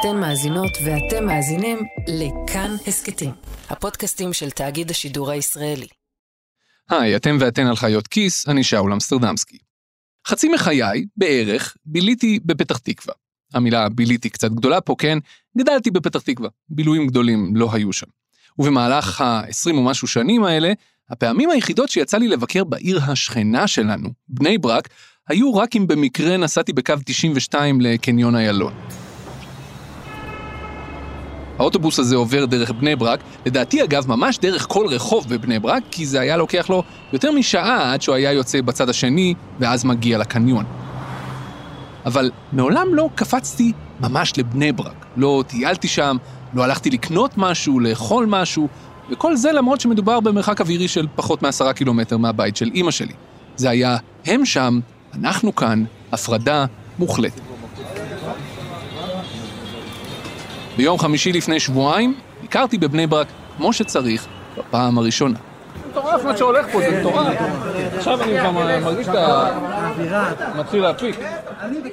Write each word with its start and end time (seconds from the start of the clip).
אתן 0.00 0.16
מאזינות 0.16 0.78
ואתם 0.84 1.26
מאזינים 1.26 1.78
לכאן 2.08 2.76
הסכתים, 2.86 3.30
הפודקאסטים 3.70 4.32
של 4.32 4.50
תאגיד 4.50 4.90
השידור 4.90 5.30
הישראלי. 5.30 5.86
היי, 6.90 7.16
אתם 7.16 7.36
ואתן 7.40 7.66
על 7.66 7.76
חיות 7.76 8.06
כיס, 8.06 8.48
אני 8.48 8.64
שאול 8.64 8.92
אמסטרדמסקי. 8.92 9.58
חצי 10.26 10.48
מחיי, 10.48 11.06
בערך, 11.16 11.76
ביליתי 11.86 12.38
בפתח 12.44 12.78
תקווה. 12.78 13.14
המילה 13.54 13.88
ביליתי 13.88 14.30
קצת 14.30 14.50
גדולה 14.50 14.80
פה, 14.80 14.94
כן? 14.98 15.18
גדלתי 15.58 15.90
בפתח 15.90 16.20
תקווה. 16.20 16.48
בילויים 16.68 17.06
גדולים 17.06 17.56
לא 17.56 17.68
היו 17.72 17.92
שם. 17.92 18.06
ובמהלך 18.58 19.20
ה-20 19.20 19.74
ומשהו 19.74 20.08
שנים 20.08 20.44
האלה, 20.44 20.72
הפעמים 21.10 21.50
היחידות 21.50 21.88
שיצא 21.88 22.18
לי 22.18 22.28
לבקר 22.28 22.64
בעיר 22.64 23.00
השכנה 23.02 23.66
שלנו, 23.66 24.08
בני 24.28 24.58
ברק, 24.58 24.88
היו 25.28 25.54
רק 25.54 25.76
אם 25.76 25.86
במקרה 25.86 26.36
נסעתי 26.36 26.72
בקו 26.72 26.94
92 27.04 27.80
לקניון 27.80 28.36
איילון. 28.36 28.72
האוטובוס 31.58 31.98
הזה 31.98 32.16
עובר 32.16 32.44
דרך 32.44 32.70
בני 32.70 32.96
ברק, 32.96 33.20
לדעתי 33.46 33.84
אגב 33.84 34.08
ממש 34.08 34.38
דרך 34.38 34.66
כל 34.68 34.86
רחוב 34.86 35.28
בבני 35.28 35.58
ברק, 35.58 35.82
כי 35.90 36.06
זה 36.06 36.20
היה 36.20 36.36
לוקח 36.36 36.70
לו 36.70 36.82
יותר 37.12 37.32
משעה 37.32 37.92
עד 37.92 38.02
שהוא 38.02 38.14
היה 38.14 38.32
יוצא 38.32 38.60
בצד 38.60 38.88
השני, 38.88 39.34
ואז 39.58 39.84
מגיע 39.84 40.18
לקניון. 40.18 40.64
אבל 42.06 42.30
מעולם 42.52 42.94
לא 42.94 43.08
קפצתי 43.14 43.72
ממש 44.00 44.32
לבני 44.36 44.72
ברק. 44.72 45.06
לא 45.16 45.44
טיילתי 45.46 45.88
שם, 45.88 46.16
לא 46.54 46.64
הלכתי 46.64 46.90
לקנות 46.90 47.30
משהו, 47.36 47.80
לאכול 47.80 48.26
משהו, 48.26 48.68
וכל 49.10 49.36
זה 49.36 49.52
למרות 49.52 49.80
שמדובר 49.80 50.20
במרחק 50.20 50.60
אווירי 50.60 50.88
של 50.88 51.06
פחות 51.16 51.42
מעשרה 51.42 51.72
קילומטר 51.72 52.16
מהבית 52.16 52.56
של 52.56 52.70
אימא 52.74 52.90
שלי. 52.90 53.12
זה 53.56 53.70
היה 53.70 53.96
הם 54.26 54.44
שם, 54.44 54.80
אנחנו 55.14 55.54
כאן, 55.54 55.84
הפרדה 56.12 56.64
מוחלטת. 56.98 57.57
ביום 60.78 60.98
חמישי 60.98 61.32
לפני 61.32 61.60
שבועיים, 61.60 62.14
הכרתי 62.44 62.78
בבני 62.78 63.06
ברק 63.06 63.26
כמו 63.56 63.72
שצריך, 63.72 64.26
בפעם 64.58 64.98
הראשונה. 64.98 65.38
מטורף 65.90 66.24
מה 66.24 66.36
שהולך 66.36 66.66
פה, 66.72 66.80
זה 66.80 67.00
מטורף. 67.00 67.36
עכשיו 67.96 68.22
אני 68.22 68.40
כבר 68.40 68.50
מרגיש 68.50 69.08
את 69.08 69.14
ה... 69.14 69.58
מתחיל 70.58 70.82
להפיק. 70.82 71.16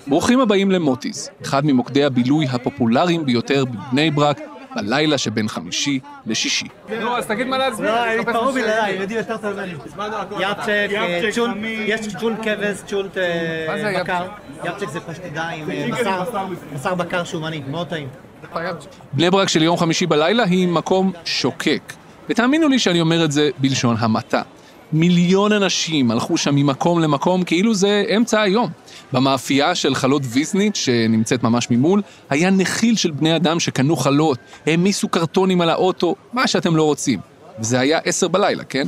ברוכים 0.08 0.41
הבאים 0.41 0.72
למוטיז, 0.72 1.30
אחד 1.44 1.66
ממוקדי 1.66 2.03
הבילוי 2.03 2.45
הפופולריים 2.52 3.25
ביותר 3.25 3.66
בבני 3.66 4.11
ברק, 4.11 4.39
בלילה 4.75 5.17
שבין 5.17 5.47
חמישי 5.47 6.00
לשישי. 6.25 6.67
נו, 7.02 7.17
אז 7.17 7.25
תגיד 7.25 7.47
מה 7.47 7.58
להצביע. 7.58 7.91
לא, 7.91 8.06
הם 8.06 8.19
התפרעו 8.19 8.52
בלעדיי, 8.53 8.95
הם 8.95 9.02
יודעים 9.02 9.19
יותר 9.19 9.38
טוב 9.38 9.53
ממני. 9.53 9.73
יפצ'ק, 10.39 10.89
צ'ולט, 11.31 11.56
יש 11.86 12.16
צ'ולט 12.19 12.38
כבש, 12.44 12.78
צ'ולט 12.86 13.17
בקר. 14.00 14.23
יפצ'ק 14.63 14.89
זה 14.89 15.00
פשטידה 15.00 15.47
עם 15.47 15.67
בשר 16.75 16.95
בקר 16.95 17.23
שומני, 17.23 17.61
מאוד 17.67 17.88
טעים. 17.88 18.08
בני 19.13 19.29
ברק 19.29 19.49
של 19.49 19.63
יום 19.63 19.77
חמישי 19.77 20.05
בלילה 20.05 20.43
היא 20.43 20.67
מקום 20.67 21.11
שוקק. 21.25 21.93
ותאמינו 22.29 22.67
לי 22.67 22.79
שאני 22.79 23.01
אומר 23.01 23.25
את 23.25 23.31
זה 23.31 23.49
בלשון 23.57 23.95
המעטה. 23.99 24.41
מיליון 24.93 25.51
אנשים 25.51 26.11
הלכו 26.11 26.38
שם 26.38 26.55
ממקום 26.55 26.99
למקום 26.99 27.43
כאילו 27.43 27.73
זה 27.73 28.03
אמצע 28.17 28.41
היום. 28.41 28.69
במאפייה 29.13 29.75
של 29.75 29.95
חלות 29.95 30.21
ויזניץ', 30.25 30.77
שנמצאת 30.77 31.43
ממש 31.43 31.71
ממול, 31.71 32.01
היה 32.29 32.49
נחיל 32.49 32.95
של 32.95 33.11
בני 33.11 33.35
אדם 33.35 33.59
שקנו 33.59 33.95
חלות, 33.95 34.38
העמיסו 34.66 35.09
קרטונים 35.09 35.61
על 35.61 35.69
האוטו, 35.69 36.16
מה 36.33 36.47
שאתם 36.47 36.75
לא 36.75 36.83
רוצים. 36.83 37.19
וזה 37.59 37.79
היה 37.79 37.99
עשר 38.05 38.27
בלילה, 38.27 38.63
כן? 38.63 38.88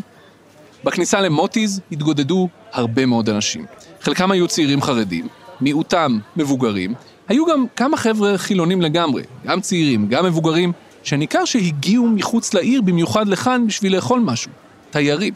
בכניסה 0.84 1.22
למוטיז 1.22 1.82
התגודדו 1.92 2.50
הרבה 2.74 3.06
מאוד 3.06 3.30
אנשים. 3.30 3.66
חלקם 4.02 4.32
היו 4.32 4.48
צעירים 4.48 4.82
חרדים, 4.82 5.28
מיעוטם 5.62 6.20
מבוגרים, 6.36 6.94
היו 7.28 7.46
גם 7.46 7.66
כמה 7.76 7.98
חבר'ה 7.98 8.38
חילונים 8.38 8.82
לגמרי, 8.82 9.24
גם 9.46 9.62
צעירים, 9.62 10.08
גם 10.10 10.26
מבוגרים, 10.26 10.72
שניכר 11.04 11.46
שהגיעו 11.46 12.08
מחוץ 12.08 12.54
לעיר 12.54 12.82
במיוחד 12.82 13.28
לכאן 13.28 13.68
בשביל 13.68 13.96
לאכול 13.96 14.20
משהו, 14.20 14.52
תיירים. 14.90 15.34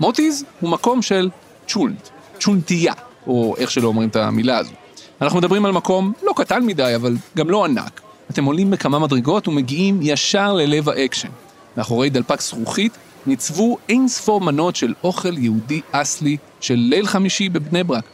מוטיז 0.00 0.44
הוא 0.60 0.70
מקום 0.70 1.02
של 1.02 1.30
צ'ולנט, 1.68 2.08
צ'ונטייה, 2.40 2.92
או 3.26 3.54
איך 3.58 3.70
שלא 3.70 3.88
אומרים 3.88 4.08
את 4.08 4.16
המילה 4.16 4.58
הזו. 4.58 4.72
אנחנו 5.20 5.38
מדברים 5.38 5.64
על 5.64 5.72
מקום 5.72 6.12
לא 6.22 6.32
קטן 6.36 6.66
מדי, 6.66 6.92
אבל 6.96 7.16
גם 7.36 7.50
לא 7.50 7.64
ענק. 7.64 8.00
אתם 8.30 8.44
עולים 8.44 8.70
בכמה 8.70 8.98
מדרגות 8.98 9.48
ומגיעים 9.48 9.98
ישר 10.02 10.52
ללב 10.52 10.88
האקשן. 10.88 11.28
מאחורי 11.76 12.10
דלפק 12.10 12.40
זכוכית 12.40 12.92
ניצבו 13.26 13.78
אין 13.88 14.08
ספור 14.08 14.40
מנות 14.40 14.76
של 14.76 14.94
אוכל 15.04 15.38
יהודי 15.38 15.80
אסלי 15.92 16.36
של 16.60 16.74
ליל 16.74 17.06
חמישי 17.06 17.48
בבני 17.48 17.84
ברק. 17.84 18.04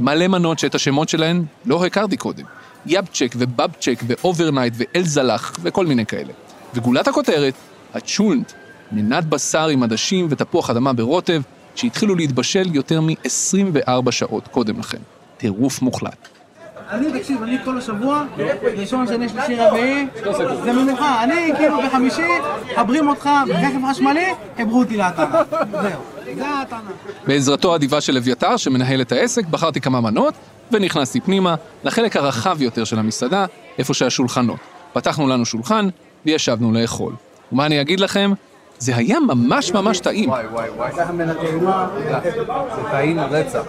מלא 0.00 0.28
מנות 0.28 0.58
שאת 0.58 0.74
השמות 0.74 1.08
שלהן 1.08 1.44
לא 1.66 1.86
הכרתי 1.86 2.16
קודם. 2.16 2.44
יאפצ'יק 2.86 3.34
ובאבצ'יק 3.36 4.02
ו 4.06 4.13
overnight 4.13 4.74
ואלזלח 4.76 5.56
וכל 5.62 5.86
מיני 5.86 6.06
כאלה. 6.06 6.32
וגולת 6.74 7.08
הכותרת, 7.08 7.54
הצ'ולנט, 7.94 8.52
מנת 8.92 9.24
בשר 9.24 9.68
עם 9.68 9.82
עדשים 9.82 10.26
ותפוח 10.30 10.70
אדמה 10.70 10.92
ברוטב, 10.92 11.42
שהתחילו 11.74 12.14
להתבשל 12.14 12.74
יותר 12.74 13.00
מ-24 13.00 14.10
שעות 14.10 14.48
קודם 14.48 14.78
לכן. 14.78 14.98
טירוף 15.36 15.82
מוחלט. 15.82 16.28
אני, 16.92 17.20
תקשיב, 17.20 17.42
אני 17.42 17.58
כל 17.64 17.78
השבוע, 17.78 18.24
ראשון, 18.76 19.06
שני, 19.06 19.28
שלישי, 19.28 19.56
רביעי, 19.56 20.06
זה 20.64 20.72
מנוחה. 20.72 21.24
אני 21.24 21.52
כאילו 21.56 21.76
בחמישי, 21.86 22.22
מחברים 22.72 23.08
אותך 23.08 23.30
ברכב 23.46 23.90
חשמלי, 23.90 24.26
חברו 24.58 24.78
אותי 24.78 24.96
להתנה. 24.96 25.42
זהו, 25.70 26.02
זה. 26.24 26.76
בעזרתו 27.26 27.72
האדיבה 27.72 28.00
של 28.00 28.16
אביתר, 28.16 28.56
שמנהל 28.56 29.00
את 29.00 29.12
העסק, 29.12 29.46
בחרתי 29.46 29.80
כמה 29.80 30.00
מנות, 30.00 30.34
ונכנסתי 30.72 31.20
פנימה, 31.20 31.54
לחלק 31.84 32.16
הרחב 32.16 32.62
יותר 32.62 32.84
של 32.84 32.98
המסעדה, 32.98 33.46
איפה 33.78 33.94
שהשולחנות. 33.94 34.58
פתחנו 34.92 35.28
לנו 35.28 35.46
שולחן, 35.46 35.88
וישבנו 36.26 36.72
לאכול. 36.72 37.14
ומה 37.52 37.66
אני 37.66 37.80
אגיד 37.80 38.00
לכם? 38.00 38.32
זה 38.82 38.96
היה 38.96 39.20
ממש 39.20 39.72
ממש 39.72 40.00
טעים. 40.00 40.28
וואי 40.28 40.46
וואי 40.46 40.70
וואי. 40.70 40.92
זה 40.94 42.82
טעים 42.90 43.20
רצח. 43.20 43.62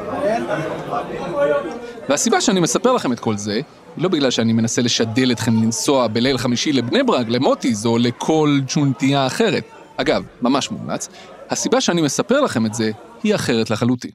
והסיבה 2.10 2.42
שאני 2.42 2.60
מספר 2.60 2.94
לכם 2.94 3.14
את 3.14 3.20
כל 3.20 3.38
זה, 3.38 3.60
לא 3.98 4.10
בגלל 4.10 4.32
שאני 4.32 4.54
מנסה 4.54 4.82
לשדל 4.82 5.32
אתכם 5.32 5.64
לנסוע 5.64 6.08
בליל 6.08 6.38
חמישי 6.38 6.74
לבני 6.74 7.04
ברק, 7.04 7.28
למוטיז 7.30 7.86
או 7.86 7.98
לכל 7.98 8.60
צ'ונטייה 8.68 9.28
אחרת. 9.28 9.64
אגב, 9.98 10.24
ממש 10.42 10.72
מומלץ. 10.72 11.10
הסיבה 11.50 11.82
שאני 11.82 12.02
מספר 12.02 12.42
לכם 12.42 12.66
את 12.66 12.74
זה, 12.74 12.92
היא 13.24 13.36
אחרת 13.36 13.70
לחלוטין. 13.70 14.12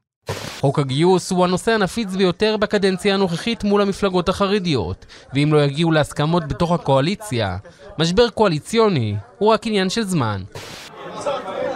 חוק 0.60 0.78
הגיוס 0.78 1.30
הוא 1.30 1.44
הנושא 1.44 1.72
הנפיץ 1.72 2.08
ביותר 2.08 2.56
בקדנציה 2.56 3.14
הנוכחית 3.14 3.64
מול 3.64 3.82
המפלגות 3.82 4.28
החרדיות, 4.28 5.06
ואם 5.34 5.52
לא 5.52 5.64
יגיעו 5.64 5.92
להסכמות 5.92 6.48
בתוך 6.48 6.72
הקואליציה, 6.72 7.56
משבר 7.98 8.30
קואליציוני 8.30 9.16
הוא 9.38 9.52
רק 9.52 9.66
עניין 9.66 9.90
של 9.90 10.02
זמן. 10.02 10.42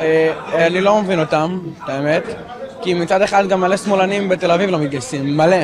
אה, 0.02 0.66
אני 0.66 0.80
לא 0.80 1.02
מבין 1.02 1.20
אותם, 1.20 1.58
את 1.84 1.88
האמת, 1.88 2.22
כי 2.82 2.94
מצד 2.94 3.22
אחד 3.22 3.48
גם 3.48 3.60
מלא 3.60 3.76
שמאלנים 3.76 4.28
בתל 4.28 4.50
אביב 4.50 4.70
לא 4.70 4.78
מתגייסים, 4.78 5.36
מלא, 5.36 5.56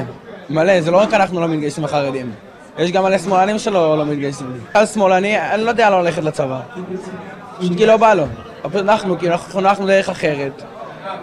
מלא, 0.50 0.80
זה 0.80 0.90
לא 0.90 0.96
רק 0.96 1.14
אנחנו 1.14 1.40
לא 1.40 1.48
מתגייסים 1.48 1.84
החרדים, 1.84 2.32
יש 2.78 2.92
גם 2.92 3.02
מלא 3.02 3.18
שמאלנים 3.18 3.58
שלא 3.58 3.98
לא 3.98 4.04
מתגייסים. 4.04 4.60
על 4.74 4.86
שמאלני, 4.86 5.40
אני 5.40 5.64
לא 5.64 5.70
יודע 5.70 5.90
לא 5.90 6.02
ללכת 6.02 6.22
לצבא, 6.22 6.60
פשוט 7.60 7.76
כי 7.76 7.86
לא 7.86 7.96
בא 7.96 8.14
לו, 8.14 8.24
אנחנו, 8.74 9.18
כי 9.18 9.30
אנחנו 9.30 9.52
חונכנו 9.52 9.86
דרך 9.86 10.08
אחרת, 10.08 10.62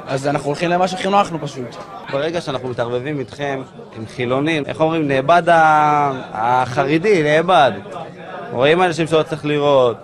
אז 0.07 0.27
אנחנו 0.27 0.47
הולכים 0.47 0.69
למה 0.69 0.87
שחינכנו 0.87 1.39
פשוט. 1.41 1.75
ברגע 2.11 2.41
שאנחנו 2.41 2.69
מתערבבים 2.69 3.19
איתכם, 3.19 3.61
עם 3.97 4.05
חילונים, 4.15 4.63
איך 4.65 4.81
אומרים, 4.81 5.07
נאבד 5.07 5.43
החרדי, 6.33 7.23
נאבד. 7.23 7.71
רואים 8.51 8.81
אנשים 8.81 9.07
שלא 9.07 9.23
צריך 9.23 9.45
לראות, 9.45 9.97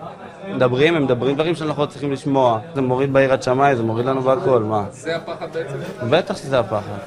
מדברים, 0.55 0.95
הם 0.95 1.03
מדברים 1.03 1.35
דברים 1.35 1.55
שאנחנו 1.55 1.81
לא 1.81 1.87
צריכים 1.87 2.11
לשמוע. 2.11 2.59
זה 2.75 2.81
מוריד 2.81 3.13
ביראת 3.13 3.43
שמיים, 3.43 3.77
זה 3.77 3.83
מוריד 3.83 4.05
לנו 4.05 4.21
בהכל, 4.21 4.63
מה? 4.63 4.85
זה 4.91 5.15
הפחד 5.15 5.47
בעצם? 5.53 5.77
בטח 6.09 6.37
שזה 6.37 6.59
הפחד. 6.59 6.97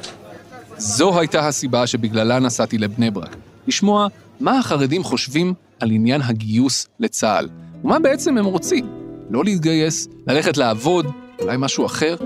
זו 0.77 1.19
הייתה 1.19 1.49
הסיבה 1.49 1.87
שבגללה 1.87 2.38
נסעתי 2.38 2.78
לבני 2.78 3.10
ברק. 3.10 3.37
לשמוע 3.66 4.06
מה 4.41 4.59
החרדים 4.59 5.03
חושבים 5.03 5.54
על 5.81 5.91
עניין 5.91 6.22
הגיוס 6.22 6.89
לצה"ל, 7.01 7.48
ומה 7.84 7.98
בעצם 7.98 8.39
הם 8.39 8.45
רוצים. 8.45 8.86
לא 9.30 9.45
להתגייס, 9.45 10.09
ללכת 10.27 10.57
לעבוד, 10.57 11.07
אולי 11.41 11.57
משהו 11.59 11.86
אחר. 11.86 12.16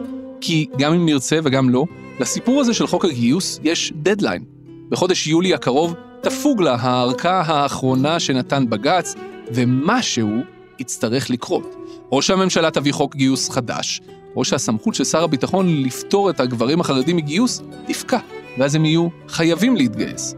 כי 0.41 0.67
גם 0.79 0.93
אם 0.93 1.07
נרצה 1.07 1.39
וגם 1.45 1.71
לא, 1.71 1.85
לסיפור 2.21 2.61
הזה 2.61 2.75
של 2.75 2.87
חוק 2.87 3.05
הגיוס 3.05 3.61
יש 3.63 3.93
דדליין. 3.97 4.45
בחודש 4.89 5.27
יולי 5.27 5.55
הקרוב 5.55 5.95
תפוג 6.21 6.63
לה 6.63 6.77
הארכה 6.81 7.43
האחרונה 7.47 8.21
שנתן 8.21 8.71
בג"ץ, 8.71 9.15
ומשהו 9.53 10.31
יצטרך 10.79 11.31
לקרות. 11.31 11.75
או 12.13 12.23
שהממשלה 12.23 12.71
תביא 12.71 12.93
חוק 12.93 13.17
גיוס 13.17 13.51
חדש, 13.51 14.01
או 14.37 14.45
שהסמכות 14.45 14.95
של 14.95 15.05
שר 15.05 15.25
הביטחון 15.25 15.83
לפטור 15.83 16.31
את 16.31 16.41
הגברים 16.41 16.81
החרדים 16.81 17.17
מגיוס 17.17 17.63
תפקע, 17.87 18.19
ואז 18.59 18.75
הם 18.75 18.85
יהיו 18.85 19.09
חייבים 19.29 19.77
להתגייס. 19.77 20.35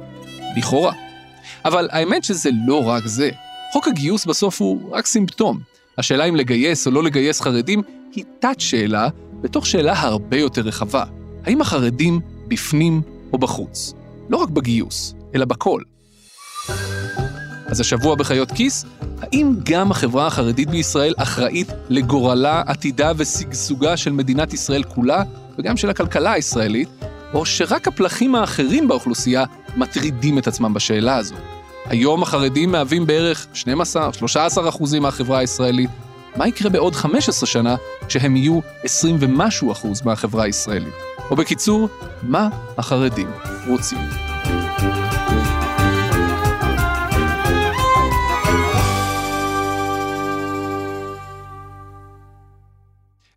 לכאורה. 0.56 0.92
אבל 1.64 1.88
האמת 1.92 2.24
שזה 2.24 2.50
לא 2.66 2.84
רק 2.84 3.06
זה. 3.06 3.30
חוק 3.72 3.88
הגיוס 3.88 4.26
בסוף 4.26 4.60
הוא 4.60 4.90
רק 4.90 5.06
סימפטום. 5.06 5.60
השאלה 5.98 6.24
אם 6.24 6.36
לגייס 6.36 6.86
או 6.86 6.92
לא 6.92 7.02
לגייס 7.02 7.40
חרדים 7.40 7.82
היא 8.14 8.24
תת-שאלה 8.38 9.08
בתוך 9.40 9.66
שאלה 9.66 10.00
הרבה 10.00 10.36
יותר 10.36 10.62
רחבה. 10.62 11.04
האם 11.44 11.60
החרדים 11.60 12.20
בפנים 12.48 13.02
או 13.32 13.38
בחוץ? 13.38 13.94
לא 14.28 14.36
רק 14.36 14.48
בגיוס, 14.48 15.14
אלא 15.34 15.44
בכל. 15.44 15.82
אז 17.70 17.80
השבוע 17.80 18.14
בחיות 18.14 18.52
כיס, 18.52 18.84
האם 19.22 19.54
גם 19.64 19.90
החברה 19.90 20.26
החרדית 20.26 20.70
בישראל 20.70 21.14
אחראית 21.16 21.68
לגורלה, 21.88 22.62
עתידה 22.66 23.12
ושגשוגה 23.16 23.96
של 23.96 24.12
מדינת 24.12 24.54
ישראל 24.54 24.82
כולה, 24.82 25.22
וגם 25.58 25.76
של 25.76 25.90
הכלכלה 25.90 26.32
הישראלית, 26.32 26.88
או 27.34 27.46
שרק 27.46 27.88
הפלחים 27.88 28.34
האחרים 28.34 28.88
באוכלוסייה 28.88 29.44
מטרידים 29.76 30.38
את 30.38 30.46
עצמם 30.46 30.74
בשאלה 30.74 31.16
הזו? 31.16 31.34
היום 31.86 32.22
החרדים 32.22 32.72
מהווים 32.72 33.06
בערך 33.06 33.46
12-13 33.54 34.68
אחוזים 34.68 35.02
מהחברה 35.02 35.38
הישראלית. 35.38 35.90
מה 36.36 36.48
יקרה 36.48 36.70
בעוד 36.70 36.94
15 36.94 37.46
שנה 37.46 37.76
כשהם 38.08 38.36
יהיו 38.36 38.60
20 38.84 39.16
ומשהו 39.20 39.72
אחוז 39.72 40.02
מהחברה 40.04 40.44
הישראלית? 40.44 40.94
או 41.30 41.36
בקיצור, 41.36 41.88
מה 42.22 42.48
החרדים 42.78 43.30
רוצים? 43.68 44.29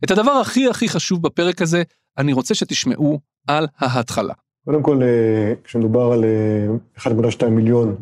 את 0.03 0.11
הדבר 0.11 0.31
הכי 0.31 0.69
הכי 0.69 0.89
חשוב 0.89 1.21
בפרק 1.21 1.61
הזה, 1.61 1.83
אני 2.17 2.33
רוצה 2.33 2.55
שתשמעו 2.55 3.19
על 3.47 3.67
ההתחלה. 3.79 4.33
קודם 4.65 4.83
כל, 4.83 5.03
אה, 5.03 5.53
כשמדובר 5.63 6.11
על 6.11 6.23
1.2 6.97 7.43
אה, 7.43 7.49
מיליון 7.49 7.95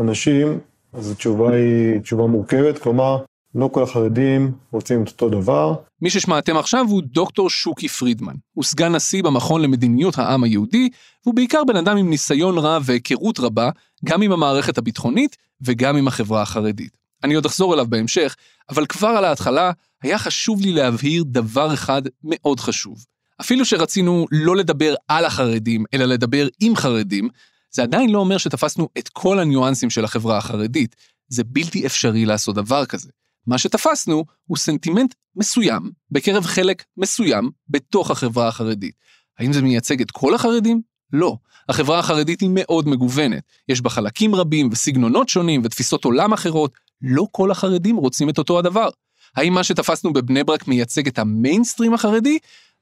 אנשים, 0.00 0.58
אז 0.92 1.10
התשובה 1.10 1.52
היא 1.54 2.00
תשובה 2.00 2.26
מורכבת, 2.26 2.78
כלומר, 2.78 3.18
לא 3.54 3.68
כל 3.72 3.82
החרדים 3.82 4.52
רוצים 4.72 5.02
את 5.02 5.08
אותו 5.08 5.28
דבר. 5.28 5.74
מי 6.02 6.10
ששמעתם 6.10 6.56
עכשיו 6.56 6.84
הוא 6.88 7.02
דוקטור 7.04 7.50
שוקי 7.50 7.88
פרידמן. 7.88 8.34
הוא 8.52 8.64
סגן 8.64 8.94
נשיא 8.94 9.22
במכון 9.22 9.62
למדיניות 9.62 10.18
העם 10.18 10.44
היהודי, 10.44 10.88
והוא 11.24 11.34
בעיקר 11.34 11.64
בן 11.64 11.76
אדם 11.76 11.96
עם 11.96 12.10
ניסיון 12.10 12.58
רב 12.58 12.82
והיכרות 12.86 13.40
רבה, 13.40 13.70
גם 14.04 14.22
עם 14.22 14.32
המערכת 14.32 14.78
הביטחונית 14.78 15.36
וגם 15.60 15.96
עם 15.96 16.08
החברה 16.08 16.42
החרדית. 16.42 16.96
אני 17.24 17.34
עוד 17.34 17.46
אחזור 17.46 17.74
אליו 17.74 17.86
בהמשך, 17.88 18.36
אבל 18.70 18.86
כבר 18.86 19.08
על 19.08 19.24
ההתחלה 19.24 19.70
היה 20.04 20.18
חשוב 20.18 20.60
לי 20.60 20.72
להבהיר 20.72 21.24
דבר 21.26 21.74
אחד 21.74 22.02
מאוד 22.24 22.60
חשוב. 22.60 23.04
אפילו 23.40 23.64
שרצינו 23.64 24.26
לא 24.30 24.56
לדבר 24.56 24.94
על 25.08 25.24
החרדים, 25.24 25.84
אלא 25.94 26.04
לדבר 26.04 26.48
עם 26.60 26.76
חרדים, 26.76 27.28
זה 27.70 27.82
עדיין 27.82 28.10
לא 28.10 28.18
אומר 28.18 28.38
שתפסנו 28.38 28.88
את 28.98 29.08
כל 29.08 29.38
הניואנסים 29.38 29.90
של 29.90 30.04
החברה 30.04 30.38
החרדית. 30.38 30.96
זה 31.28 31.44
בלתי 31.44 31.86
אפשרי 31.86 32.24
לעשות 32.24 32.54
דבר 32.54 32.86
כזה. 32.86 33.08
מה 33.46 33.58
שתפסנו 33.58 34.24
הוא 34.46 34.56
סנטימנט 34.56 35.14
מסוים 35.36 35.90
בקרב 36.10 36.44
חלק 36.44 36.84
מסוים 36.96 37.50
בתוך 37.68 38.10
החברה 38.10 38.48
החרדית. 38.48 38.94
האם 39.38 39.52
זה 39.52 39.62
מייצג 39.62 40.00
את 40.00 40.10
כל 40.10 40.34
החרדים? 40.34 40.80
לא. 41.12 41.36
החברה 41.68 41.98
החרדית 41.98 42.40
היא 42.40 42.50
מאוד 42.52 42.88
מגוונת. 42.88 43.42
יש 43.68 43.80
בה 43.80 43.90
חלקים 43.90 44.34
רבים 44.34 44.68
וסגנונות 44.72 45.28
שונים 45.28 45.62
ותפיסות 45.64 46.04
עולם 46.04 46.32
אחרות. 46.32 46.74
לא 47.02 47.26
כל 47.30 47.50
החרדים 47.50 47.96
רוצים 47.96 48.28
את 48.28 48.38
אותו 48.38 48.58
הדבר. 48.58 48.88
האם 49.36 49.54
מה 49.54 49.64
שתפסנו 49.64 50.12
בבני 50.12 50.44
ברק 50.44 50.68
מייצג 50.68 51.06
את 51.06 51.18
המיינסטרים 51.18 51.94
החרדי? 51.94 52.38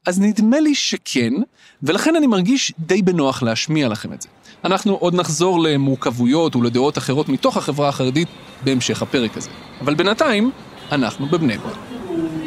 אז 0.06 0.20
נדמה 0.20 0.60
לי 0.60 0.74
שכן, 0.74 1.32
ולכן 1.82 2.16
אני 2.16 2.26
מרגיש 2.26 2.72
די 2.78 3.02
בנוח 3.02 3.42
להשמיע 3.42 3.88
לכם 3.88 4.12
את 4.12 4.22
זה. 4.22 4.28
אנחנו 4.64 4.94
עוד 4.94 5.14
נחזור 5.14 5.60
למורכבויות 5.60 6.56
ולדעות 6.56 6.98
אחרות 6.98 7.28
מתוך 7.28 7.56
החברה 7.56 7.88
החרדית 7.88 8.28
בהמשך 8.64 9.02
הפרק 9.02 9.36
הזה. 9.36 9.50
אבל 9.80 9.94
בינתיים, 9.94 10.50
אנחנו 10.92 11.26
בבני 11.26 11.58
ברק. 11.58 11.76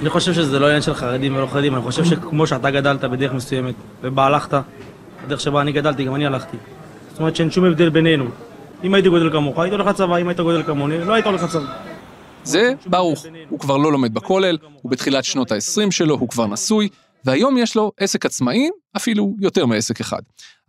אני 0.02 0.10
חושב 0.10 0.34
שזה 0.34 0.60
לא 0.60 0.66
עניין 0.66 0.82
של 0.82 0.94
חרדים 0.94 1.36
ולא 1.36 1.48
חרדים, 1.48 1.76
אני 1.76 1.84
חושב 1.84 2.06
שכמו 2.06 2.48
שאתה 2.48 2.72
גדלת 2.72 3.04
בדרך 3.04 3.34
מסוימת, 3.34 3.76
ובה 4.02 4.26
הלכת, 4.26 4.62
בדרך 5.26 5.40
שבה 5.40 5.62
אני 5.62 5.72
גדלתי, 5.72 6.04
גם 6.04 6.16
אני 6.16 6.26
הלכתי. 6.26 6.58
זאת 7.12 7.20
אומרת 7.20 7.36
שאין 7.36 7.52
שום 7.52 7.66
הבדל 7.66 7.90
בינינו. 7.90 8.26
אם 8.84 8.94
הייתי 8.94 9.10
גודל 9.10 9.30
כמוך, 9.32 9.60
היית 9.60 9.74
הולך 9.74 9.88
לצבא, 9.88 10.18
אם 10.18 10.28
היית 10.28 10.40
גודל 10.40 10.64
כמוני, 10.64 11.06
לא 11.06 11.14
היית 11.14 11.26
הולך 11.26 11.44
לצבא. 11.44 11.95
זה 12.46 12.74
ברוך, 12.86 13.26
הוא 13.50 13.60
כבר 13.60 13.78
לא 13.78 13.92
לומד 13.92 14.14
בכולל, 14.14 14.58
הוא 14.82 14.92
בתחילת 14.92 15.24
שנות 15.24 15.52
ה-20 15.52 15.92
שלו, 15.92 16.16
הוא 16.16 16.30
כבר 16.30 16.48
נשוי, 16.48 16.90
והיום 17.26 17.58
יש 17.58 17.76
לו 17.76 17.92
עסק 18.00 18.26
עצמאי, 18.26 18.70
אפילו 18.98 19.34
יותר 19.40 19.66
מעסק 19.66 20.00
אחד. 20.00 20.22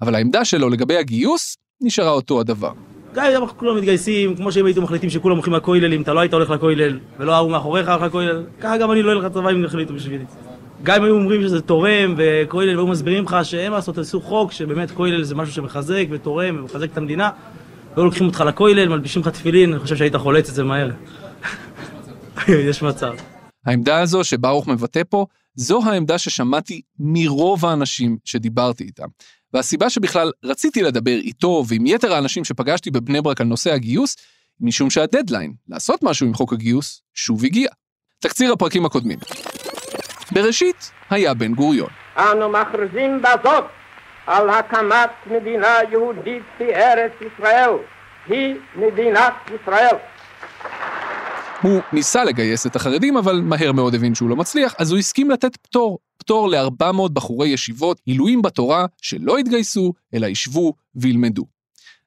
אבל 0.03 0.15
העמדה 0.15 0.45
שלו 0.45 0.69
לגבי 0.69 0.97
הגיוס 0.97 1.57
נשארה 1.81 2.11
אותו 2.11 2.41
הדבר. 2.41 2.73
גם 3.15 3.25
אם 3.43 3.47
כולם 3.47 3.77
מתגייסים, 3.77 4.37
כמו 4.37 4.53
שאם 4.53 4.67
הייתם 4.67 4.83
מחליטים 4.83 5.11
שכולם 5.11 5.35
הולכים 5.35 5.53
לכוללים, 5.53 6.03
אתה 6.03 6.13
לא 6.13 6.21
היית 6.21 6.33
הולך 6.35 6.51
לכולל, 6.51 6.99
ולא 7.19 7.35
ההוא 7.35 7.51
מאחוריך 7.51 7.89
הלך 7.89 8.03
לכולל, 8.03 8.45
ככה 8.61 8.79
גם 8.79 8.93
אני 8.93 9.03
לא 9.03 9.13
אלך 9.13 9.25
לצבא 9.25 9.51
אם 9.51 9.65
יחליטו 9.65 9.95
בשבילי. 9.95 10.25
גם 10.83 10.97
אם 10.97 11.05
היו 11.05 11.15
אומרים 11.15 11.43
שזה 11.43 11.61
תורם, 11.61 12.15
וכולל, 12.17 12.77
והיו 12.77 12.87
מסבירים 12.87 13.25
לך 13.25 13.37
שאין 13.43 13.71
מה 13.71 13.77
לעשות, 13.77 13.95
תעשו 13.95 14.21
חוק, 14.21 14.53
שבאמת 14.53 14.91
כולל 14.91 15.23
זה 15.23 15.35
משהו 15.35 15.55
שמחזק 15.55 16.05
ותורם 16.11 16.59
ומחזק 16.59 16.93
את 16.93 16.99
המדינה, 16.99 17.31
והיו 17.95 18.05
לוקחים 18.05 18.27
אותך 18.27 18.45
לכולל, 18.47 18.89
מלבישים 18.89 19.23
לך 19.23 19.29
תפילין, 19.29 19.73
אני 19.73 19.81
חושב 19.81 19.97
שהיית 19.97 20.17
חולץ 20.17 20.49
את 20.49 20.55
זה 20.55 20.65
מהר. 20.65 20.91
יש 22.69 22.83
מצב. 22.83 23.15
העמדה 23.67 24.01
הזו 24.01 24.25
שברוך 24.25 24.69
מבטא 24.69 25.03
פה, 25.09 25.27
זו 25.55 25.81
העמדה 25.85 26.19
ששמעתי 26.19 26.83
מרוב 26.99 27.67
האנשים 27.67 28.17
שדיברתי 28.25 28.85
איתם. 28.85 29.07
והסיבה 29.53 29.91
שבכלל 29.91 30.31
רציתי 30.45 30.83
לדבר 30.83 31.17
איתו 31.17 31.65
ועם 31.69 31.87
יתר 31.87 32.13
האנשים 32.15 32.45
שפגשתי 32.45 32.91
בבני 32.91 33.21
ברק 33.21 33.41
על 33.41 33.47
נושא 33.47 33.73
הגיוס, 33.73 34.17
משום 34.61 34.91
שהדדליין 34.91 35.53
לעשות 35.69 36.03
משהו 36.03 36.27
עם 36.27 36.35
חוק 36.35 36.53
הגיוס 36.53 37.03
שוב 37.15 37.45
הגיע. 37.45 37.69
תקציר 38.19 38.53
הפרקים 38.53 38.87
הקודמים. 38.87 39.19
בראשית 40.33 40.91
היה 41.11 41.35
בן 41.35 41.55
גוריון. 41.55 41.89
אנו 42.17 42.49
מכריזים 42.49 43.23
בזאת 43.23 43.65
על 44.27 44.51
הקמת 44.51 45.11
מדינה 45.27 45.77
יהודית 45.91 46.43
בארץ 46.59 47.13
ישראל. 47.21 47.71
היא 48.27 48.55
מדינת 48.77 49.35
ישראל. 49.47 49.97
הוא 51.63 51.81
ניסה 51.93 52.25
לגייס 52.25 52.67
את 52.67 52.77
החרדים, 52.77 53.17
אבל 53.17 53.41
מהר 53.41 53.73
מאוד 53.73 53.95
הבין 53.95 54.15
שהוא 54.15 54.29
לא 54.29 54.37
מצליח, 54.37 54.75
אז 54.79 54.91
הוא 54.91 54.99
הסכים 54.99 55.31
לתת 55.31 55.57
פטור, 55.57 55.99
פטור 56.19 56.49
ל-400 56.49 57.09
בחורי 57.13 57.49
ישיבות, 57.49 58.01
עילויים 58.05 58.43
בתורה, 58.43 58.87
שלא 59.03 59.41
יתגייסו, 59.41 59.93
אלא 60.15 60.27
ישבו 60.27 60.73
וילמדו. 60.95 61.45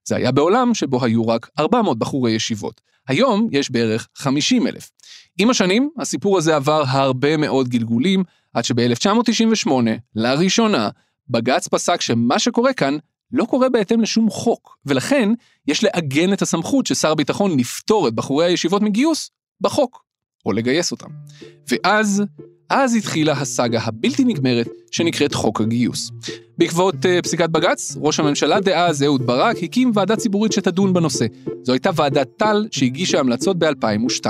זה 0.05 0.15
היה 0.15 0.31
בעולם 0.31 0.73
שבו 0.73 1.05
היו 1.05 1.27
רק 1.27 1.49
400 1.59 1.99
בחורי 1.99 2.31
ישיבות. 2.31 2.81
היום 3.07 3.47
יש 3.51 3.71
בערך 3.71 4.07
50 4.15 4.67
אלף. 4.67 4.91
עם 5.37 5.49
השנים, 5.49 5.89
הסיפור 5.99 6.37
הזה 6.37 6.55
עבר 6.55 6.83
הרבה 6.87 7.37
מאוד 7.37 7.67
גלגולים, 7.67 8.23
עד 8.53 8.65
שב-1998, 8.65 9.71
לראשונה, 10.15 10.89
בג"ץ 11.29 11.67
פסק 11.67 12.01
שמה 12.01 12.39
שקורה 12.39 12.73
כאן 12.73 12.97
לא 13.31 13.45
קורה 13.45 13.69
בהתאם 13.69 14.01
לשום 14.01 14.29
חוק, 14.29 14.77
ולכן 14.85 15.29
יש 15.67 15.83
לעגן 15.83 16.33
את 16.33 16.41
הסמכות 16.41 16.85
ששר 16.85 17.11
הביטחון 17.11 17.59
לפטור 17.59 18.07
את 18.07 18.13
בחורי 18.13 18.45
הישיבות 18.45 18.81
מגיוס 18.81 19.31
בחוק, 19.61 20.03
או 20.45 20.51
לגייס 20.51 20.91
אותם. 20.91 21.09
ואז, 21.71 22.23
אז 22.69 22.95
התחילה 22.95 23.33
הסאגה 23.33 23.81
הבלתי 23.81 24.23
נגמרת 24.23 24.67
שנקראת 24.91 25.33
חוק 25.33 25.61
הגיוס. 25.61 26.11
בעקבות 26.59 26.95
uh, 26.95 27.21
פסיקת 27.23 27.49
בג"ץ, 27.49 27.97
ראש 28.01 28.19
הממשלה 28.19 28.59
דאז 28.59 29.03
אהוד 29.03 29.27
ברק 29.27 29.63
הקים 29.63 29.91
ועדה 29.93 30.15
ציבורית 30.15 30.51
שתדון 30.51 30.93
בנושא. 30.93 31.25
זו 31.63 31.73
הייתה 31.73 31.89
ועדת 31.95 32.27
טל 32.37 32.67
שהגישה 32.71 33.19
המלצות 33.19 33.59
ב-2002. 33.59 34.25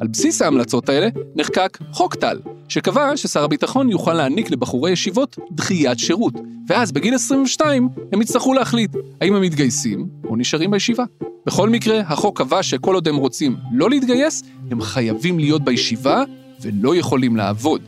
על 0.00 0.08
בסיס 0.08 0.42
ההמלצות 0.42 0.88
האלה 0.88 1.08
נחקק 1.36 1.78
חוק 1.92 2.14
טל, 2.14 2.40
שקבע 2.68 3.16
ששר 3.16 3.44
הביטחון 3.44 3.90
יוכל 3.90 4.14
להעניק 4.14 4.50
לבחורי 4.50 4.90
ישיבות 4.90 5.38
דחיית 5.52 5.98
שירות, 5.98 6.34
ואז 6.68 6.92
בגיל 6.92 7.14
22 7.14 7.88
הם 8.12 8.22
יצטרכו 8.22 8.54
להחליט 8.54 8.90
האם 9.20 9.34
הם 9.34 9.42
מתגייסים 9.42 10.08
או 10.24 10.36
נשארים 10.36 10.70
בישיבה. 10.70 11.04
בכל 11.46 11.68
מקרה, 11.68 12.00
החוק 12.00 12.38
קבע 12.38 12.62
שכל 12.62 12.94
עוד 12.94 13.08
הם 13.08 13.16
רוצים 13.16 13.56
לא 13.72 13.90
להתגייס, 13.90 14.42
הם 14.70 14.80
חייבים 14.80 15.38
להיות 15.38 15.64
בישיבה 15.64 16.24
ולא 16.62 16.96
יכולים 16.96 17.36
לעבוד. 17.36 17.82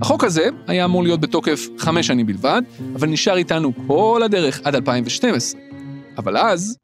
החוק 0.00 0.24
הזה 0.24 0.48
היה 0.66 0.84
אמור 0.84 1.02
להיות 1.02 1.20
בתוקף 1.20 1.66
חמש 1.78 2.06
שנים 2.06 2.26
בלבד, 2.26 2.62
אבל 2.94 3.08
נשאר 3.08 3.36
איתנו 3.36 3.72
כל 3.86 4.20
הדרך 4.24 4.60
עד 4.64 4.74
2012. 4.74 5.60
אבל 6.18 6.36
אז... 6.36 6.76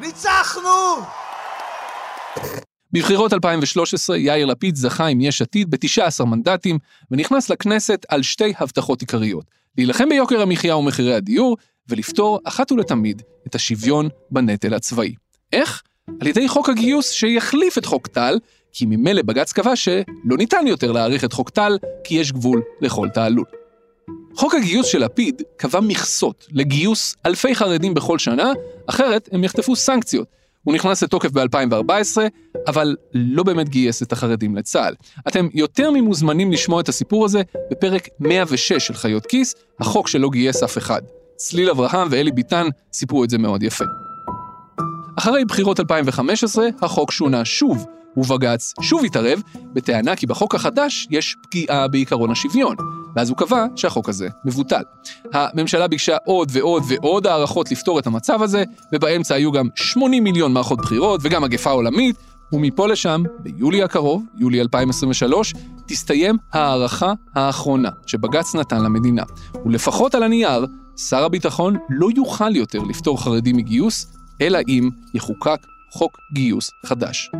ניצחנו! 0.00 0.70
בבחירות 2.92 3.32
2013 3.32 4.18
יאיר 4.18 4.46
לפיד 4.46 4.76
זכה 4.76 5.06
עם 5.06 5.20
יש 5.20 5.42
עתיד 5.42 5.70
ב-19 5.70 6.24
מנדטים 6.24 6.78
ונכנס 7.10 7.50
לכנסת 7.50 8.06
על 8.08 8.22
שתי 8.22 8.52
הבטחות 8.58 9.00
עיקריות, 9.00 9.44
להילחם 9.78 10.08
ביוקר 10.08 10.42
המחיה 10.42 10.76
ומחירי 10.76 11.14
הדיור 11.14 11.56
ולפתור 11.90 12.40
אחת 12.44 12.72
ולתמיד 12.72 13.22
את 13.46 13.54
השוויון 13.54 14.08
בנטל 14.30 14.74
הצבאי. 14.74 15.14
איך? 15.52 15.82
על 16.20 16.26
ידי 16.26 16.48
חוק 16.48 16.68
הגיוס 16.68 17.10
שיחליף 17.10 17.78
את 17.78 17.84
חוק 17.84 18.06
טל, 18.06 18.38
כי 18.72 18.86
ממילא 18.86 19.22
בג"ץ 19.22 19.52
קבע 19.52 19.76
שלא 19.76 20.36
ניתן 20.38 20.66
יותר 20.66 20.92
להאריך 20.92 21.24
את 21.24 21.32
חוק 21.32 21.50
טל, 21.50 21.78
כי 22.04 22.14
יש 22.14 22.32
גבול 22.32 22.62
לכל 22.80 23.08
תעלול. 23.14 23.44
חוק 24.34 24.54
הגיוס 24.54 24.86
של 24.86 25.04
לפיד 25.04 25.42
קבע 25.56 25.80
מכסות 25.80 26.46
לגיוס 26.52 27.16
אלפי 27.26 27.54
חרדים 27.54 27.94
בכל 27.94 28.18
שנה, 28.18 28.52
אחרת 28.86 29.28
הם 29.32 29.44
יחטפו 29.44 29.76
סנקציות. 29.76 30.28
הוא 30.64 30.74
נכנס 30.74 31.02
לתוקף 31.02 31.30
ב-2014, 31.30 32.18
אבל 32.66 32.96
לא 33.14 33.42
באמת 33.42 33.68
גייס 33.68 34.02
את 34.02 34.12
החרדים 34.12 34.56
לצה"ל. 34.56 34.94
אתם 35.28 35.48
יותר 35.54 35.90
ממוזמנים 35.90 36.52
לשמוע 36.52 36.80
את 36.80 36.88
הסיפור 36.88 37.24
הזה 37.24 37.42
בפרק 37.70 38.08
106 38.20 38.72
של 38.72 38.94
חיות 38.94 39.26
כיס, 39.26 39.54
החוק 39.80 40.08
שלא 40.08 40.28
גייס 40.30 40.62
אף 40.62 40.78
אחד. 40.78 41.02
צליל 41.40 41.70
אברהם 41.70 42.08
ואלי 42.10 42.30
ביטן 42.32 42.66
סיפרו 42.92 43.24
את 43.24 43.30
זה 43.30 43.38
מאוד 43.38 43.62
יפה. 43.62 43.84
אחרי 45.16 45.44
בחירות 45.44 45.80
2015, 45.80 46.68
החוק 46.82 47.12
שונה 47.12 47.44
שוב, 47.44 47.86
ובג"ץ 48.16 48.74
שוב 48.80 49.04
התערב, 49.04 49.42
בטענה 49.72 50.16
כי 50.16 50.26
בחוק 50.26 50.54
החדש 50.54 51.06
יש 51.10 51.36
פגיעה 51.42 51.88
בעקרון 51.88 52.30
השוויון, 52.30 52.76
ואז 53.16 53.30
הוא 53.30 53.36
קבע 53.36 53.66
שהחוק 53.76 54.08
הזה 54.08 54.28
מבוטל. 54.44 54.82
הממשלה 55.32 55.88
ביקשה 55.88 56.16
עוד 56.24 56.48
ועוד 56.52 56.82
ועוד 56.88 57.26
הערכות 57.26 57.70
לפתור 57.70 57.98
את 57.98 58.06
המצב 58.06 58.42
הזה, 58.42 58.64
ובאמצע 58.92 59.34
היו 59.34 59.52
גם 59.52 59.68
80 59.74 60.24
מיליון 60.24 60.52
מערכות 60.52 60.78
בחירות 60.78 61.20
וגם 61.24 61.42
מגפה 61.42 61.70
עולמית, 61.70 62.16
ומפה 62.52 62.86
לשם, 62.86 63.22
ביולי 63.38 63.82
הקרוב, 63.82 64.24
יולי 64.38 64.60
2023, 64.60 65.54
תסתיים 65.86 66.36
ההערכה 66.52 67.12
האחרונה 67.34 67.90
שבג"ץ 68.06 68.54
נתן 68.54 68.82
למדינה. 68.82 69.22
ולפחות 69.66 70.14
על 70.14 70.22
הנייר, 70.22 70.66
שר 70.96 71.24
הביטחון 71.24 71.76
לא 71.90 72.08
יוכל 72.16 72.56
יותר 72.56 72.78
לפטור 72.78 73.22
חרדים 73.22 73.56
מגיוס, 73.56 74.06
אלא 74.40 74.58
אם 74.68 74.90
יחוקק 75.14 75.66
חוק 75.92 76.16
גיוס 76.34 76.70
חדש. 76.86 77.30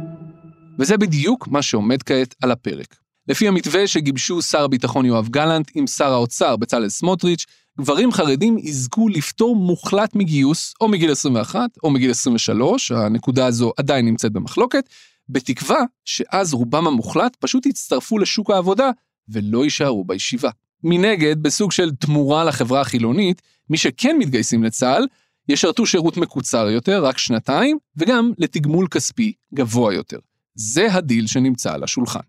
וזה 0.79 0.97
בדיוק 0.97 1.49
מה 1.49 1.63
שעומד 1.63 2.03
כעת 2.03 2.35
על 2.43 2.51
הפרק. 2.51 2.97
לפי 3.29 3.49
המתווה 3.49 3.87
שגיבשו 3.87 4.43
שר 4.43 4.65
הביטחון 4.65 5.07
יואב 5.07 5.29
גלנט 5.29 5.71
עם 5.75 5.87
שר 5.87 6.13
האוצר 6.13 6.57
בצלאל 6.57 6.89
סמוטריץ', 6.89 7.47
גברים 7.79 8.13
חרדים 8.13 8.59
יזכו 8.59 9.09
לפטור 9.09 9.57
מוחלט 9.57 10.15
מגיוס, 10.15 10.75
או 10.81 10.89
מגיל 10.89 11.13
21 11.13 11.71
או 11.83 11.91
מגיל 11.91 12.11
23, 12.11 12.93
הנקודה 12.93 13.47
הזו 13.47 13.73
עדיין 13.77 14.05
נמצאת 14.05 14.33
במחלוקת, 14.33 14.89
בתקווה 15.29 15.81
שאז 16.05 16.55
רובם 16.55 16.87
המוחלט 16.87 17.37
פשוט 17.37 17.67
יצטרפו 17.67 18.19
לשוק 18.19 18.51
העבודה 18.51 18.91
ולא 19.29 19.65
יישארו 19.65 20.05
בישיבה. 20.05 20.51
מנגד, 20.85 21.43
בסוג 21.43 21.73
של 21.73 21.91
תמורה 21.91 22.45
לחברה 22.45 22.81
החילונית, 22.81 23.43
מי 23.71 23.77
שכן 23.77 24.17
מתגייסים 24.19 24.65
לצה"ל, 24.65 25.07
ישרתו 25.49 25.87
שירות 25.87 26.17
מקוצר 26.17 26.69
יותר, 26.71 27.05
רק 27.05 27.19
שנתיים, 27.19 27.79
וגם 27.97 28.33
לתגמול 28.39 28.87
כספי 28.91 29.33
גבוה 29.55 29.95
יותר. 29.95 30.19
זה 30.55 30.93
הדיל 30.93 31.27
שנמצא 31.27 31.75
על 31.75 31.85
השולחן. 31.85 32.21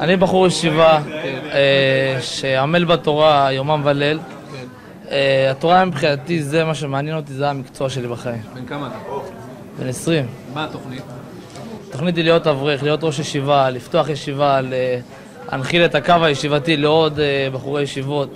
אני 0.00 0.16
בחור 0.16 0.46
ישיבה 0.46 1.02
אה, 1.52 2.18
שעמל 2.20 2.84
בתורה 2.84 3.52
יומם 3.52 3.82
וליל. 3.84 4.18
אה, 5.10 5.50
התורה 5.50 5.84
מבחינתי 5.84 6.42
זה 6.42 6.64
מה 6.64 6.74
שמעניין 6.74 7.16
אותי, 7.16 7.32
זה 7.32 7.50
המקצוע 7.50 7.90
שלי 7.90 8.08
בחיים. 8.08 8.42
בן 8.54 8.66
כמה 8.66 8.86
אתה? 8.86 8.98
בן 9.78 9.86
20. 9.86 10.26
מה 10.54 10.64
התוכנית? 10.64 11.02
התוכנית 11.88 12.16
היא 12.16 12.24
להיות 12.24 12.46
אברך, 12.46 12.82
להיות 12.82 13.04
ראש 13.04 13.18
ישיבה, 13.18 13.70
לפתוח 13.70 14.08
ישיבה, 14.08 14.60
להנחיל 15.52 15.84
את 15.84 15.94
הקו 15.94 16.14
הישיבתי 16.22 16.76
לעוד 16.76 17.20
אה, 17.20 17.48
בחורי 17.52 17.82
ישיבות, 17.82 18.30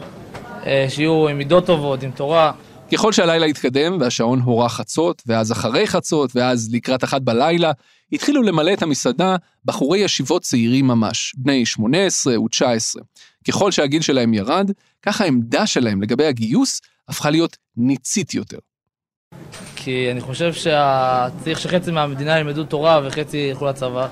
שיהיו 0.89 1.29
עם 1.29 1.39
מידות 1.39 1.67
טובות, 1.67 2.03
עם 2.03 2.11
תורה. 2.11 2.53
ככל 2.93 3.13
שהלילה 3.13 3.47
התקדם 3.47 3.97
והשעון 4.01 4.41
הורה 4.41 4.69
חצות, 4.69 5.23
ואז 5.27 5.53
אחרי 5.53 5.87
חצות, 5.87 6.31
ואז 6.35 6.69
לקראת 6.73 7.05
אחת 7.05 7.23
בלילה, 7.23 7.73
התחילו 8.13 8.43
למלא 8.43 8.73
את 8.73 8.83
המסעדה 8.83 9.37
בחורי 9.65 9.99
ישיבות 9.99 10.43
צעירים 10.43 10.87
ממש, 10.87 11.35
בני 11.37 11.67
18 11.67 12.41
ו-19. 12.41 13.01
ככל 13.49 13.71
שהגיל 13.71 14.03
שלהם 14.03 14.35
ירד, 14.35 14.71
כך 15.03 15.21
העמדה 15.21 15.67
שלהם 15.67 16.03
לגבי 16.03 16.27
הגיוס 16.27 16.81
הפכה 17.09 17.31
להיות 17.31 17.57
ניצית 17.77 18.35
יותר. 18.35 18.59
כי 19.77 20.09
אני 20.11 20.21
חושב 20.21 20.53
שצריך 20.53 21.61
שחצי 21.61 21.91
מהמדינה 21.91 22.39
ילמדו 22.39 22.65
תורה 22.65 23.01
וחצי 23.05 23.37
ילכו 23.37 23.67
לצבא. 23.67 24.09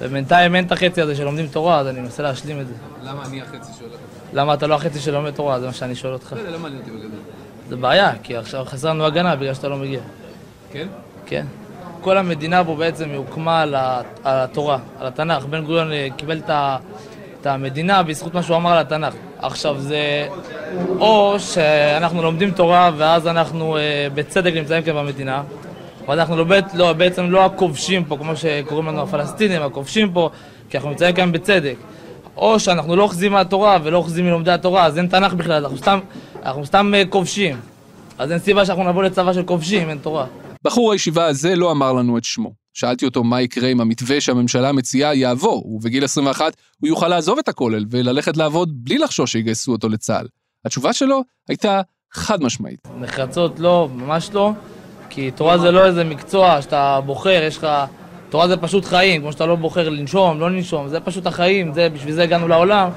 ובינתיים 0.00 0.56
אין 0.56 0.64
את 0.64 0.72
החצי 0.72 1.02
הזה 1.02 1.16
שלומדים 1.16 1.46
תורה, 1.46 1.78
אז 1.78 1.86
אני 1.86 2.00
מנסה 2.00 2.22
להשלים 2.22 2.60
את 2.60 2.66
זה. 2.66 2.74
למה 3.02 3.24
אני 3.26 3.42
החצי 3.42 3.72
שואל? 3.78 3.90
למה 4.32 4.54
אתה 4.54 4.66
לא 4.66 4.74
החצי 4.74 5.00
שלומד 5.00 5.30
תורה? 5.30 5.60
זה 5.60 5.66
מה 5.66 5.72
שאני 5.72 5.94
שואל 5.94 6.12
אותך. 6.12 6.32
לא, 6.32 6.50
לא 6.50 6.58
מעניין 6.58 6.80
אותי 6.80 6.90
בגדול. 6.90 7.10
זה 7.68 7.76
בעיה, 7.76 8.12
כי 8.22 8.36
עכשיו 8.36 8.64
חסר 8.64 8.88
לנו 8.88 9.04
הגנה 9.04 9.36
בגלל 9.36 9.54
שאתה 9.54 9.68
לא 9.68 9.76
מגיע. 9.76 10.00
כן? 10.72 10.88
כן. 11.26 11.46
כל 12.00 12.18
המדינה 12.18 12.64
פה 12.64 12.76
בעצם 12.76 13.08
היא 13.08 13.16
הוקמה 13.16 13.62
על, 13.62 13.74
התורה, 14.24 14.78
על 15.00 15.06
התנ"ך. 15.06 15.44
בן 15.44 15.64
גוריון 15.64 15.92
אה, 15.92 16.08
קיבל 16.16 16.40
את 17.40 17.46
המדינה 17.46 18.02
בזכות 18.02 18.34
מה 18.34 18.42
שהוא 18.42 18.56
אמר 18.56 18.72
על 18.72 18.78
התנ"ך. 18.78 19.14
עכשיו 19.38 19.80
זה 19.80 20.28
או 20.98 21.34
שאנחנו 21.38 22.22
לומדים 22.22 22.50
תורה 22.50 22.90
ואז 22.96 23.26
אנחנו 23.26 23.76
אה, 23.76 24.06
בצדק 24.14 24.52
נמצאים 24.54 24.82
כאן 24.82 24.94
במדינה, 24.94 25.42
אבל 26.06 26.20
אנחנו 26.20 26.36
לא, 26.36 26.44
לא, 26.74 26.92
בעצם 26.92 27.30
לא 27.30 27.44
הכובשים 27.44 28.04
פה, 28.04 28.16
כמו 28.16 28.36
שקוראים 28.36 28.86
לנו 28.86 29.02
הפלסטינים, 29.02 29.62
הכובשים 29.62 30.12
פה, 30.12 30.30
כי 30.70 30.76
אנחנו 30.76 30.90
נמצאים 30.90 31.14
כאן 31.14 31.32
בצדק. 31.32 31.76
או 32.36 32.60
שאנחנו 32.60 32.96
לא 32.96 33.02
אוחזים 33.02 33.32
מהתורה 33.32 33.78
ולא 33.82 33.96
אוחזים 33.98 34.24
מלומדי 34.24 34.50
התורה, 34.50 34.86
אז 34.86 34.98
אין 34.98 35.06
תנ"ך 35.06 35.32
בכלל, 35.32 35.62
אנחנו 35.62 35.78
סתם, 35.78 35.98
אנחנו 36.42 36.66
סתם 36.66 36.92
אה, 36.94 37.02
כובשים. 37.06 37.56
אז 38.18 38.32
אין 38.32 38.38
סיבה 38.38 38.66
שאנחנו 38.66 38.88
נבוא 38.88 39.02
לצבא 39.02 39.32
של 39.32 39.42
כובשים, 39.42 39.88
אין 39.88 39.98
תורה. 39.98 40.26
בחור 40.64 40.92
הישיבה 40.92 41.26
הזה 41.26 41.56
לא 41.56 41.70
אמר 41.70 41.92
לנו 41.92 42.18
את 42.18 42.24
שמו. 42.24 42.52
שאלתי 42.74 43.04
אותו 43.04 43.24
מה 43.24 43.42
יקרה 43.42 43.68
אם 43.68 43.80
המתווה 43.80 44.20
שהממשלה 44.20 44.72
מציעה 44.72 45.14
יעבור, 45.14 45.66
ובגיל 45.66 46.04
21 46.04 46.56
הוא 46.80 46.88
יוכל 46.88 47.08
לעזוב 47.08 47.38
את 47.38 47.48
הכולל 47.48 47.84
וללכת 47.90 48.36
לעבוד 48.36 48.68
בלי 48.72 48.98
לחשוש 48.98 49.32
שיגייסו 49.32 49.72
אותו 49.72 49.88
לצה"ל. 49.88 50.26
התשובה 50.64 50.92
שלו 50.92 51.22
הייתה 51.48 51.80
חד 52.12 52.42
משמעית. 52.42 52.88
נחרצות 53.00 53.60
לא, 53.60 53.88
ממש 53.94 54.30
לא, 54.32 54.52
כי 55.14 55.30
תורה 55.30 55.58
זה 55.58 55.70
לא 55.70 55.84
איזה 55.84 56.04
מקצוע 56.04 56.62
שאתה 56.62 57.00
בוחר, 57.06 57.42
יש 57.42 57.58
לך... 57.58 57.68
תורה 58.30 58.48
זה 58.48 58.56
פשוט 58.56 58.84
חיים, 58.84 59.20
כמו 59.20 59.32
שאתה 59.32 59.46
לא 59.46 59.54
בוחר 59.54 59.88
לנשום, 59.88 60.40
לא 60.40 60.50
לנשום, 60.50 60.88
זה 60.88 61.00
פשוט 61.00 61.26
החיים, 61.26 61.74
זה, 61.74 61.88
בשביל 61.94 62.14
זה 62.14 62.22
הגענו 62.22 62.48
לעולם, 62.48 62.88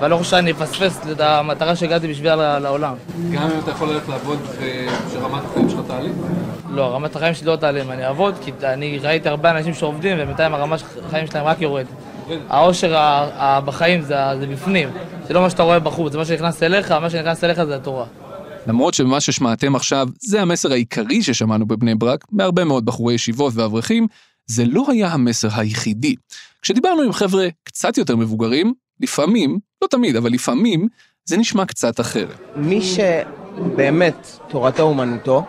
ואני 0.00 0.10
לא 0.10 0.16
חושב 0.16 0.30
שאני 0.30 0.50
אפספס 0.50 1.00
את 1.12 1.20
המטרה 1.20 1.76
שהגעתי 1.76 2.08
בשבילה 2.08 2.58
לעולם. 2.58 2.94
גם 3.32 3.42
אם 3.42 3.58
אתה 3.62 3.70
יכול 3.70 3.88
ללכת 3.88 4.08
לעבוד 4.08 4.38
ושרמת 4.58 5.42
החיים 5.50 5.70
שלך 5.70 5.80
תעלה? 5.86 6.08
לא, 6.70 6.94
רמת 6.94 7.16
החיים 7.16 7.34
שלי 7.34 7.46
לא 7.46 7.56
תעלה 7.56 7.82
אם 7.82 7.90
אני 7.90 8.06
אעבוד, 8.06 8.34
כי 8.44 8.52
אני 8.62 8.98
ראיתי 9.02 9.28
הרבה 9.28 9.50
אנשים 9.50 9.74
שעובדים 9.74 10.16
ובינתיים 10.20 10.54
הרמת 10.54 10.80
החיים 11.06 11.26
שלהם 11.26 11.44
רק 11.44 11.60
יורד. 11.60 11.86
העושר 12.48 12.96
בחיים 13.64 14.00
זה, 14.00 14.16
זה 14.40 14.46
בפנים, 14.46 14.88
זה 15.26 15.34
לא 15.34 15.40
מה 15.42 15.50
שאתה 15.50 15.62
רואה 15.62 15.78
בחוץ, 15.78 16.12
זה 16.12 16.18
מה 16.18 16.24
שנכנס 16.24 16.62
אליך, 16.62 16.92
מה 16.92 17.10
שנכנס 17.10 17.44
אליך 17.44 17.64
זה 17.64 17.76
התורה. 17.76 18.04
למרות 18.66 18.94
שמה 18.94 19.20
ששמעתם 19.20 19.76
עכשיו 19.76 20.08
זה 20.20 20.42
המסר 20.42 20.72
העיקרי 20.72 21.22
ששמענו 21.22 21.66
בבני 21.66 21.94
ברק, 21.94 22.24
מהרבה 22.32 22.64
מאוד 22.64 22.84
בחורי 22.84 23.14
ישיבות 23.14 23.52
ואברכים, 23.56 24.06
זה 24.46 24.64
לא 24.64 24.84
היה 24.88 25.08
המסר 25.08 25.48
היחידי. 25.56 26.14
כשדיברנו 26.62 27.02
עם 27.02 27.12
חבר'ה 27.12 27.48
קצת 27.64 27.98
יותר 27.98 28.16
מבוגרים, 28.16 28.74
לפעמים, 29.00 29.58
לא 29.82 29.88
תמיד, 29.88 30.16
אבל 30.16 30.30
לפעמים, 30.30 30.88
זה 31.24 31.36
נשמע 31.36 31.66
קצת 31.66 32.00
אחרת. 32.00 32.40
מי 32.56 32.80
שבאמת 32.82 34.38
תורתו 34.48 34.82
אומנותו, 34.82 35.44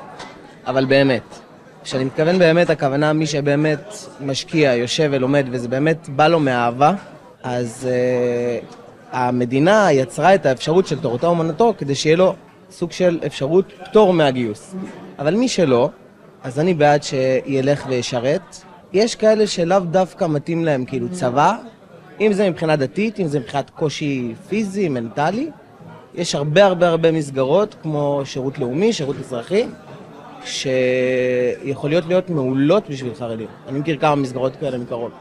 אבל 0.67 0.85
באמת, 0.85 1.39
כשאני 1.83 2.03
מתכוון 2.03 2.39
באמת, 2.39 2.69
הכוונה 2.69 3.13
מי 3.13 3.27
שבאמת 3.27 3.95
משקיע, 4.21 4.73
יושב 4.75 5.09
ולומד, 5.11 5.45
וזה 5.51 5.67
באמת 5.67 6.09
בא 6.09 6.27
לו 6.27 6.39
מאהבה, 6.39 6.93
אז 7.43 7.87
uh, 7.87 8.65
המדינה 9.11 9.91
יצרה 9.91 10.35
את 10.35 10.45
האפשרות 10.45 10.87
של 10.87 10.99
תורתו 10.99 11.27
אומנותו 11.27 11.73
כדי 11.77 11.95
שיהיה 11.95 12.15
לו 12.15 12.35
סוג 12.71 12.91
של 12.91 13.19
אפשרות 13.25 13.65
פטור 13.85 14.13
מהגיוס. 14.13 14.75
אבל 15.19 15.35
מי 15.35 15.47
שלא, 15.47 15.89
אז 16.43 16.59
אני 16.59 16.73
בעד 16.73 17.03
שילך 17.03 17.85
וישרת, 17.89 18.55
יש 18.93 19.15
כאלה 19.15 19.47
שלאו 19.47 19.79
דווקא 19.79 20.25
מתאים 20.25 20.65
להם 20.65 20.85
כאילו 20.85 21.07
צבא, 21.11 21.57
אם 22.21 22.33
זה 22.33 22.49
מבחינה 22.49 22.75
דתית, 22.75 23.19
אם 23.19 23.27
זה 23.27 23.39
מבחינת 23.39 23.69
קושי 23.69 24.33
פיזי, 24.49 24.89
מנטלי. 24.89 25.49
יש 26.13 26.35
הרבה 26.35 26.65
הרבה 26.65 26.87
הרבה 26.87 27.11
מסגרות, 27.11 27.75
כמו 27.81 28.21
שירות 28.25 28.59
לאומי, 28.59 28.93
שירות 28.93 29.15
אזרחי, 29.19 29.65
שיכולות 30.43 32.05
להיות 32.05 32.29
מעולות 32.29 32.89
בשביל 32.89 33.13
חרדים. 33.13 33.47
אני 33.67 33.79
מכיר 33.79 33.97
כמה 33.97 34.15
מסגרות 34.15 34.55
כאלה 34.55 34.77
מקרוב. 34.77 35.11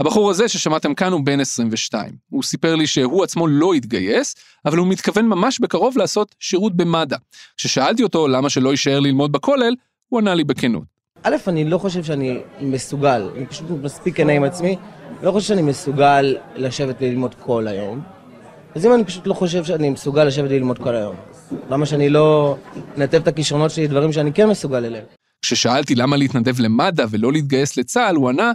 הבחור 0.00 0.30
הזה 0.30 0.48
ששמעתם 0.48 0.94
כאן 0.94 1.12
הוא 1.12 1.20
בן 1.24 1.40
22. 1.40 2.12
הוא 2.30 2.42
סיפר 2.42 2.74
לי 2.74 2.86
שהוא 2.86 3.24
עצמו 3.24 3.46
לא 3.46 3.74
התגייס, 3.74 4.34
אבל 4.64 4.78
הוא 4.78 4.86
מתכוון 4.86 5.26
ממש 5.26 5.60
בקרוב 5.60 5.98
לעשות 5.98 6.34
שירות 6.40 6.76
במד"א. 6.76 7.16
כששאלתי 7.56 8.02
אותו 8.02 8.28
למה 8.28 8.50
שלא 8.50 8.70
יישאר 8.70 9.00
ללמוד 9.00 9.32
בכולל, 9.32 9.74
הוא 10.08 10.20
ענה 10.20 10.34
לי 10.34 10.44
בכנות. 10.44 10.84
א', 11.22 11.36
אני 11.46 11.64
לא 11.64 11.78
חושב 11.78 12.04
שאני 12.04 12.38
מסוגל, 12.60 13.30
אני 13.36 13.46
פשוט 13.46 13.66
מספיק 13.82 14.16
כנה 14.16 14.32
עם 14.32 14.44
עצמי, 14.44 14.76
לא 15.22 15.32
חושב 15.32 15.48
שאני 15.48 15.62
מסוגל 15.62 16.36
לשבת 16.56 16.96
וללמוד 17.00 17.34
כל 17.34 17.68
היום. 17.68 18.00
אז 18.74 18.86
אם 18.86 18.94
אני 18.94 19.04
פשוט 19.04 19.26
לא 19.26 19.34
חושב 19.34 19.64
שאני 19.64 19.90
מסוגל 19.90 20.24
לשבת 20.24 20.50
וללמוד 20.50 20.78
כל 20.78 20.94
היום, 20.94 21.16
למה 21.70 21.86
שאני 21.86 22.08
לא 22.08 22.56
אנתב 22.98 23.20
את 23.22 23.28
הכישרונות 23.28 23.70
שלי 23.70 23.84
לדברים 23.84 24.12
שאני 24.12 24.32
כן 24.32 24.48
מסוגל 24.48 24.84
אליהם? 24.84 25.04
כששאלתי 25.42 25.94
למה 25.94 26.16
להתנדב 26.16 26.60
למד"א 26.60 27.04
ולא 27.10 27.32
להתגייס 27.32 27.76
לצה"ל, 27.76 28.16
הוא 28.16 28.28
ענה, 28.28 28.52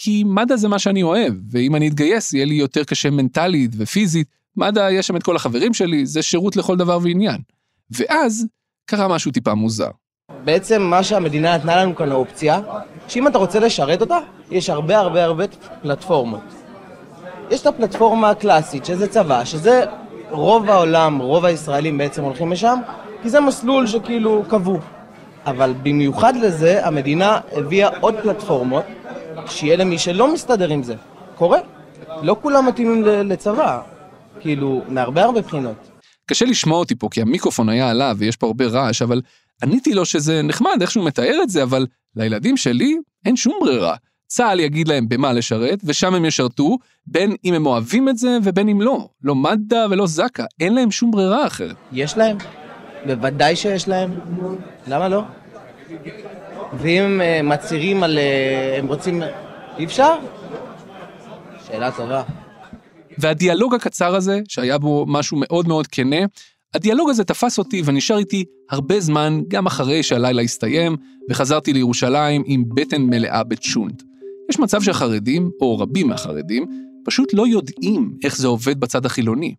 כי 0.00 0.24
מד"א 0.26 0.56
זה 0.56 0.68
מה 0.68 0.78
שאני 0.78 1.02
אוהב, 1.02 1.34
ואם 1.50 1.76
אני 1.76 1.88
אתגייס 1.88 2.32
יהיה 2.32 2.44
לי 2.44 2.54
יותר 2.54 2.84
קשה 2.84 3.10
מנטלית 3.10 3.70
ופיזית, 3.78 4.26
מד"א 4.56 4.90
יש 4.90 5.06
שם 5.06 5.16
את 5.16 5.22
כל 5.22 5.36
החברים 5.36 5.74
שלי, 5.74 6.06
זה 6.06 6.22
שירות 6.22 6.56
לכל 6.56 6.76
דבר 6.76 6.98
ועניין. 7.02 7.40
ואז 7.90 8.46
קרה 8.86 9.08
משהו 9.08 9.32
טיפה 9.32 9.54
מוזר. 9.54 9.90
בעצם 10.44 10.82
מה 10.82 11.02
שהמדינה 11.02 11.56
נתנה 11.56 11.76
לנו 11.76 11.96
כאן 11.96 12.12
האופציה, 12.12 12.60
שאם 13.08 13.28
אתה 13.28 13.38
רוצה 13.38 13.58
לשרת 13.58 14.00
אותה, 14.00 14.18
יש 14.50 14.70
הרבה 14.70 14.98
הרבה 14.98 15.24
הרבה 15.24 15.44
פלטפורמות. 15.82 16.40
יש 17.50 17.60
את 17.60 17.66
הפלטפורמה 17.66 18.30
הקלאסית, 18.30 18.84
שזה 18.84 19.08
צבא, 19.08 19.44
שזה 19.44 19.84
רוב 20.30 20.70
העולם, 20.70 21.18
רוב 21.18 21.44
הישראלים 21.44 21.98
בעצם 21.98 22.22
הולכים 22.22 22.52
לשם, 22.52 22.78
כי 23.22 23.30
זה 23.30 23.40
מסלול 23.40 23.86
שכאילו 23.86 24.44
קבעו. 24.48 24.78
אבל 25.46 25.74
במיוחד 25.82 26.36
לזה, 26.36 26.86
המדינה 26.86 27.40
הביאה 27.52 27.88
עוד 28.00 28.14
פלטפורמות, 28.22 28.84
שיהיה 29.46 29.76
למי 29.76 29.98
שלא 29.98 30.32
מסתדר 30.34 30.68
עם 30.68 30.82
זה. 30.82 30.94
קורה. 31.34 31.58
לא 32.22 32.36
כולם 32.42 32.66
מתאימים 32.66 33.04
לצבא, 33.04 33.80
כאילו, 34.40 34.82
מהרבה 34.88 35.22
הרבה 35.24 35.40
בחינות. 35.40 35.76
קשה 36.26 36.44
לשמוע 36.44 36.78
אותי 36.78 36.94
פה, 36.94 37.08
כי 37.10 37.22
המיקרופון 37.22 37.68
היה 37.68 37.90
עליו 37.90 38.16
ויש 38.18 38.36
פה 38.36 38.46
הרבה 38.46 38.66
רעש, 38.66 39.02
אבל 39.02 39.20
עניתי 39.62 39.94
לו 39.94 40.04
שזה 40.04 40.42
נחמד 40.42 40.76
איך 40.80 40.90
שהוא 40.90 41.04
מתאר 41.04 41.38
את 41.42 41.50
זה, 41.50 41.62
אבל 41.62 41.86
לילדים 42.16 42.56
שלי 42.56 42.96
אין 43.24 43.36
שום 43.36 43.58
ברירה. 43.60 43.96
צה"ל 44.26 44.60
יגיד 44.60 44.88
להם 44.88 45.08
במה 45.08 45.32
לשרת, 45.32 45.78
ושם 45.84 46.14
הם 46.14 46.24
ישרתו, 46.24 46.78
בין 47.06 47.34
אם 47.44 47.54
הם 47.54 47.66
אוהבים 47.66 48.08
את 48.08 48.18
זה 48.18 48.38
ובין 48.42 48.68
אם 48.68 48.80
לא. 48.80 49.08
לא 49.22 49.34
מד"א 49.34 49.86
ולא 49.90 50.06
זק"א, 50.06 50.44
אין 50.60 50.74
להם 50.74 50.90
שום 50.90 51.10
ברירה 51.10 51.46
אחרת. 51.46 51.76
יש 51.92 52.16
להם? 52.16 52.36
בוודאי 53.06 53.56
שיש 53.56 53.88
להם. 53.88 54.10
למה 54.86 55.08
לא? 55.08 55.22
ואם 56.72 57.20
אה, 57.20 57.40
מצהירים 57.42 58.02
על... 58.02 58.18
אה, 58.18 58.78
הם 58.78 58.86
רוצים... 58.86 59.22
אי 59.78 59.84
אפשר? 59.84 60.14
שאלה 61.66 61.90
טובה. 61.92 62.22
והדיאלוג 63.18 63.74
הקצר 63.74 64.14
הזה, 64.14 64.40
שהיה 64.48 64.78
בו 64.78 65.04
משהו 65.08 65.36
מאוד 65.40 65.68
מאוד 65.68 65.86
כנה, 65.86 66.16
הדיאלוג 66.74 67.10
הזה 67.10 67.24
תפס 67.24 67.58
אותי 67.58 67.82
ונשאר 67.84 68.18
איתי 68.18 68.44
הרבה 68.70 69.00
זמן, 69.00 69.40
גם 69.48 69.66
אחרי 69.66 70.02
שהלילה 70.02 70.42
הסתיים, 70.42 70.96
וחזרתי 71.30 71.72
לירושלים 71.72 72.42
עם 72.46 72.64
בטן 72.74 73.02
מלאה 73.02 73.44
בצ'ונט. 73.44 74.02
יש 74.50 74.58
מצב 74.58 74.82
שהחרדים, 74.82 75.50
או 75.60 75.78
רבים 75.78 76.08
מהחרדים, 76.08 76.64
פשוט 77.04 77.34
לא 77.34 77.46
יודעים 77.46 78.12
איך 78.24 78.36
זה 78.36 78.48
עובד 78.48 78.80
בצד 78.80 79.06
החילוני. 79.06 79.54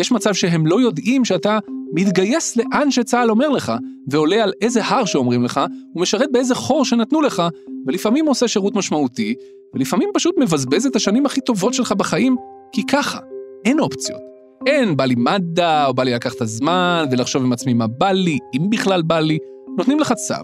יש 0.00 0.12
מצב 0.12 0.34
שהם 0.34 0.66
לא 0.66 0.80
יודעים 0.80 1.24
שאתה 1.24 1.58
מתגייס 1.92 2.56
לאן 2.56 2.90
שצה"ל 2.90 3.30
אומר 3.30 3.48
לך, 3.48 3.72
ועולה 4.08 4.42
על 4.42 4.52
איזה 4.60 4.84
הר 4.84 5.04
שאומרים 5.04 5.44
לך, 5.44 5.60
ומשרת 5.96 6.32
באיזה 6.32 6.54
חור 6.54 6.84
שנתנו 6.84 7.20
לך, 7.20 7.42
ולפעמים 7.86 8.26
עושה 8.26 8.48
שירות 8.48 8.74
משמעותי, 8.74 9.34
ולפעמים 9.74 10.10
פשוט 10.14 10.34
מבזבז 10.38 10.86
את 10.86 10.96
השנים 10.96 11.26
הכי 11.26 11.40
טובות 11.40 11.74
שלך 11.74 11.92
בחיים, 11.92 12.36
כי 12.72 12.86
ככה, 12.86 13.18
אין 13.64 13.80
אופציות. 13.80 14.20
אין, 14.66 14.96
בא 14.96 15.04
לי 15.04 15.14
מד"א, 15.14 15.86
או 15.86 15.94
בא 15.94 16.02
לי 16.02 16.14
לקחת 16.14 16.40
הזמן, 16.40 17.04
ולחשוב 17.10 17.42
עם 17.42 17.52
עצמי 17.52 17.74
מה 17.74 17.86
בא 17.86 18.10
לי, 18.10 18.38
אם 18.56 18.70
בכלל 18.70 19.02
בא 19.02 19.20
לי. 19.20 19.38
נותנים 19.78 20.00
לך 20.00 20.12
צו, 20.12 20.34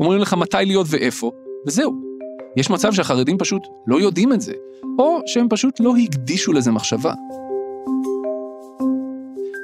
אומרים 0.00 0.20
לך 0.20 0.34
מתי 0.34 0.56
להיות 0.66 0.86
ואיפה, 0.90 1.30
וזהו. 1.66 1.92
יש 2.56 2.70
מצב 2.70 2.92
שהחרדים 2.92 3.38
פשוט 3.38 3.62
לא 3.86 4.00
יודעים 4.00 4.32
את 4.32 4.40
זה, 4.40 4.52
או 4.98 5.18
שהם 5.26 5.46
פשוט 5.50 5.80
לא 5.80 5.94
הקדישו 5.96 6.52
לזה 6.52 6.70
מחשבה. 6.72 7.14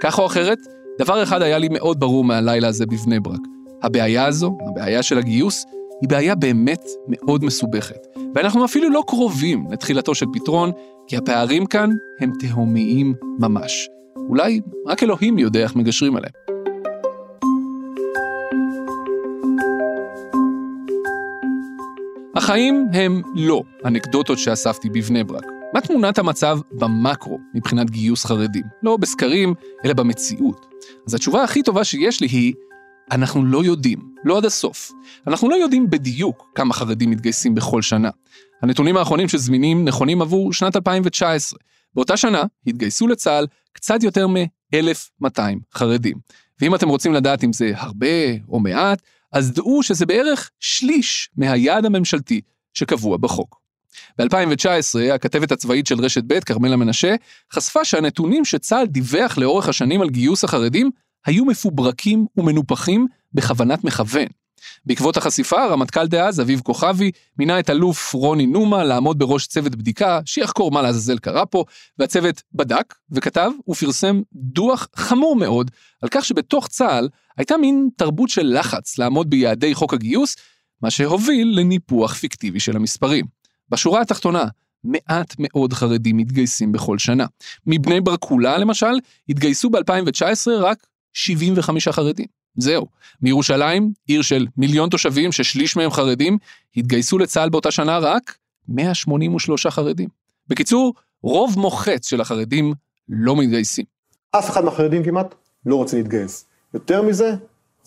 כך 0.03 0.19
או 0.19 0.27
אחרת, 0.27 0.59
דבר 0.99 1.23
אחד 1.23 1.43
היה 1.43 1.59
לי 1.59 1.69
מאוד 1.71 2.01
ברור 2.01 2.25
מהלילה 2.25 2.69
הזה 2.69 2.87
בבני 2.87 3.21
ברק. 3.21 3.41
הבעיה 3.83 4.27
הזו, 4.27 4.59
הבעיה 4.69 5.03
של 5.03 5.19
הגיוס, 5.19 5.67
היא 6.01 6.09
בעיה 6.09 6.35
באמת 6.35 6.83
מאוד 7.09 7.45
מסובכת. 7.45 8.07
ואנחנו 8.35 8.65
אפילו 8.65 8.91
לא 8.91 9.03
קרובים 9.07 9.67
לתחילתו 9.71 10.15
של 10.15 10.27
פתרון, 10.33 10.73
כי 11.07 11.17
הפערים 11.17 11.67
כאן 11.67 11.91
הם 12.21 12.33
תהומיים 12.41 13.15
ממש. 13.39 13.89
אולי 14.29 14.61
רק 14.87 15.03
אלוהים 15.03 15.39
יודע 15.39 15.61
איך 15.61 15.77
מגשרים 15.77 16.17
עליהם. 16.17 16.33
החיים 22.37 22.87
הם 22.93 23.23
לא 23.35 23.63
אנקדוטות 23.85 24.39
שאספתי 24.39 24.89
בבני 24.91 25.25
ברק. 25.25 25.52
מה 25.75 25.81
תמונת 25.81 26.19
המצב 26.19 26.59
במקרו 26.73 27.39
מבחינת 27.55 27.91
גיוס 27.91 28.25
חרדים? 28.25 28.65
לא 28.83 28.97
בסקרים, 28.97 29.55
אלא 29.85 29.93
במציאות. 29.95 30.67
אז 31.07 31.15
התשובה 31.15 31.45
הכי 31.45 31.63
טובה 31.63 31.85
שיש 31.85 32.21
לי 32.21 32.27
היא, 32.27 32.55
אנחנו 33.11 33.45
לא 33.45 33.65
יודעים, 33.65 34.15
לא 34.25 34.39
עד 34.39 34.45
הסוף. 34.45 34.93
אנחנו 35.27 35.49
לא 35.51 35.55
יודעים 35.55 35.91
בדיוק 35.91 36.51
כמה 36.55 36.75
חרדים 36.75 37.11
מתגייסים 37.11 37.55
בכל 37.55 37.83
שנה. 37.83 38.11
הנתונים 38.63 38.97
האחרונים 38.97 39.29
שזמינים 39.29 39.85
נכונים 39.85 40.23
עבור 40.23 40.53
שנת 40.53 40.77
2019. 40.77 41.59
באותה 41.95 42.17
שנה 42.17 42.43
התגייסו 42.67 43.09
לצה"ל 43.09 43.47
קצת 43.73 44.03
יותר 44.03 44.27
מ-1,200 44.27 45.41
חרדים. 45.75 46.17
ואם 46.61 46.75
אתם 46.75 46.89
רוצים 46.89 47.13
לדעת 47.13 47.45
אם 47.45 47.53
זה 47.53 47.73
הרבה 47.77 48.33
או 48.49 48.61
מעט, 48.61 49.03
אז 49.33 49.53
דעו 49.53 49.83
שזה 49.83 50.07
בערך 50.07 50.51
שליש 50.61 51.31
מהיעד 51.37 51.85
הממשלתי 51.85 52.41
שקבוע 52.75 53.17
בחוק. 53.17 53.62
ב-2019, 54.19 55.15
הכתבת 55.15 55.53
הצבאית 55.53 55.87
של 55.87 56.01
רשת 56.01 56.25
ב', 56.27 56.41
כרמלה 56.41 56.77
מנשה, 56.77 57.15
חשפה 57.53 57.85
שהנתונים 57.85 58.45
שצה"ל 58.45 58.87
דיווח 58.87 59.39
לאורך 59.39 59.69
השנים 59.69 60.03
על 60.03 60.11
גיוס 60.11 60.45
החרדים 60.45 60.91
היו 61.27 61.45
מפוברקים 61.45 62.27
ומנופחים 62.37 63.07
בכוונת 63.35 63.85
מכוון. 63.85 64.27
בעקבות 64.87 65.17
החשיפה, 65.17 65.63
הרמטכ"ל 65.63 66.07
דאז, 66.07 66.41
אביב 66.41 66.61
כוכבי, 66.61 67.11
מינה 67.39 67.61
את 67.61 67.71
אלוף 67.71 68.13
רוני 68.13 68.47
נומה 68.47 68.85
לעמוד 68.85 69.19
בראש 69.19 69.47
צוות 69.47 69.75
בדיקה 69.75 70.21
שיחקור 70.25 70.71
מה 70.71 70.83
לעזאזל 70.83 71.19
קרה 71.19 71.47
פה, 71.47 71.65
והצוות 71.99 72.43
בדק 72.55 72.95
וכתב 73.11 73.51
ופרסם 73.69 74.21
דוח 74.33 74.89
חמור 74.97 75.37
מאוד 75.37 75.71
על 76.03 76.09
כך 76.09 76.25
שבתוך 76.25 76.69
צה"ל 76.69 77.09
הייתה 77.37 77.57
מין 77.57 77.89
תרבות 77.97 78.29
של 78.29 78.59
לחץ 78.59 78.99
לעמוד 78.99 79.31
ביעדי 79.31 79.75
חוק 79.75 79.95
הגיוס, 79.95 80.37
מה 80.83 80.91
שהוביל 80.91 81.53
לניפוח 81.59 82.15
פיקטיבי 82.15 82.61
של 82.61 82.77
המספרים. 82.77 83.42
בשורה 83.73 84.01
התחתונה, 84.01 84.45
מעט 84.85 85.35
מאוד 85.39 85.73
חרדים 85.73 86.17
מתגייסים 86.17 86.73
בכל 86.73 86.99
שנה. 86.99 87.27
מבני 87.67 88.01
ברקולה, 88.01 88.59
למשל, 88.59 88.93
התגייסו 89.29 89.71
ב-2019 89.71 90.51
רק 90.61 90.87
75 91.13 91.89
חרדים. 91.89 92.27
זהו. 92.57 92.87
מירושלים, 93.23 93.93
עיר 94.07 94.23
של 94.23 94.47
מיליון 94.57 94.89
תושבים 94.89 95.33
ששליש 95.33 95.77
מהם 95.77 95.91
חרדים, 95.91 96.39
התגייסו 96.77 97.19
לצה"ל 97.19 97.49
באותה 97.49 97.71
שנה 97.71 97.99
רק 97.99 98.37
183 98.69 99.67
חרדים. 99.67 100.09
בקיצור, 100.49 100.95
רוב 101.23 101.59
מוחץ 101.59 102.09
של 102.09 102.21
החרדים 102.21 102.75
לא 103.09 103.37
מתגייסים. 103.37 103.85
אף 104.31 104.51
אחד 104.51 104.65
מהחרדים 104.65 105.05
כמעט 105.05 105.35
לא 105.67 105.77
רוצה 105.77 105.97
להתגייס. 105.97 106.47
יותר 106.75 107.03
מזה, 107.03 107.35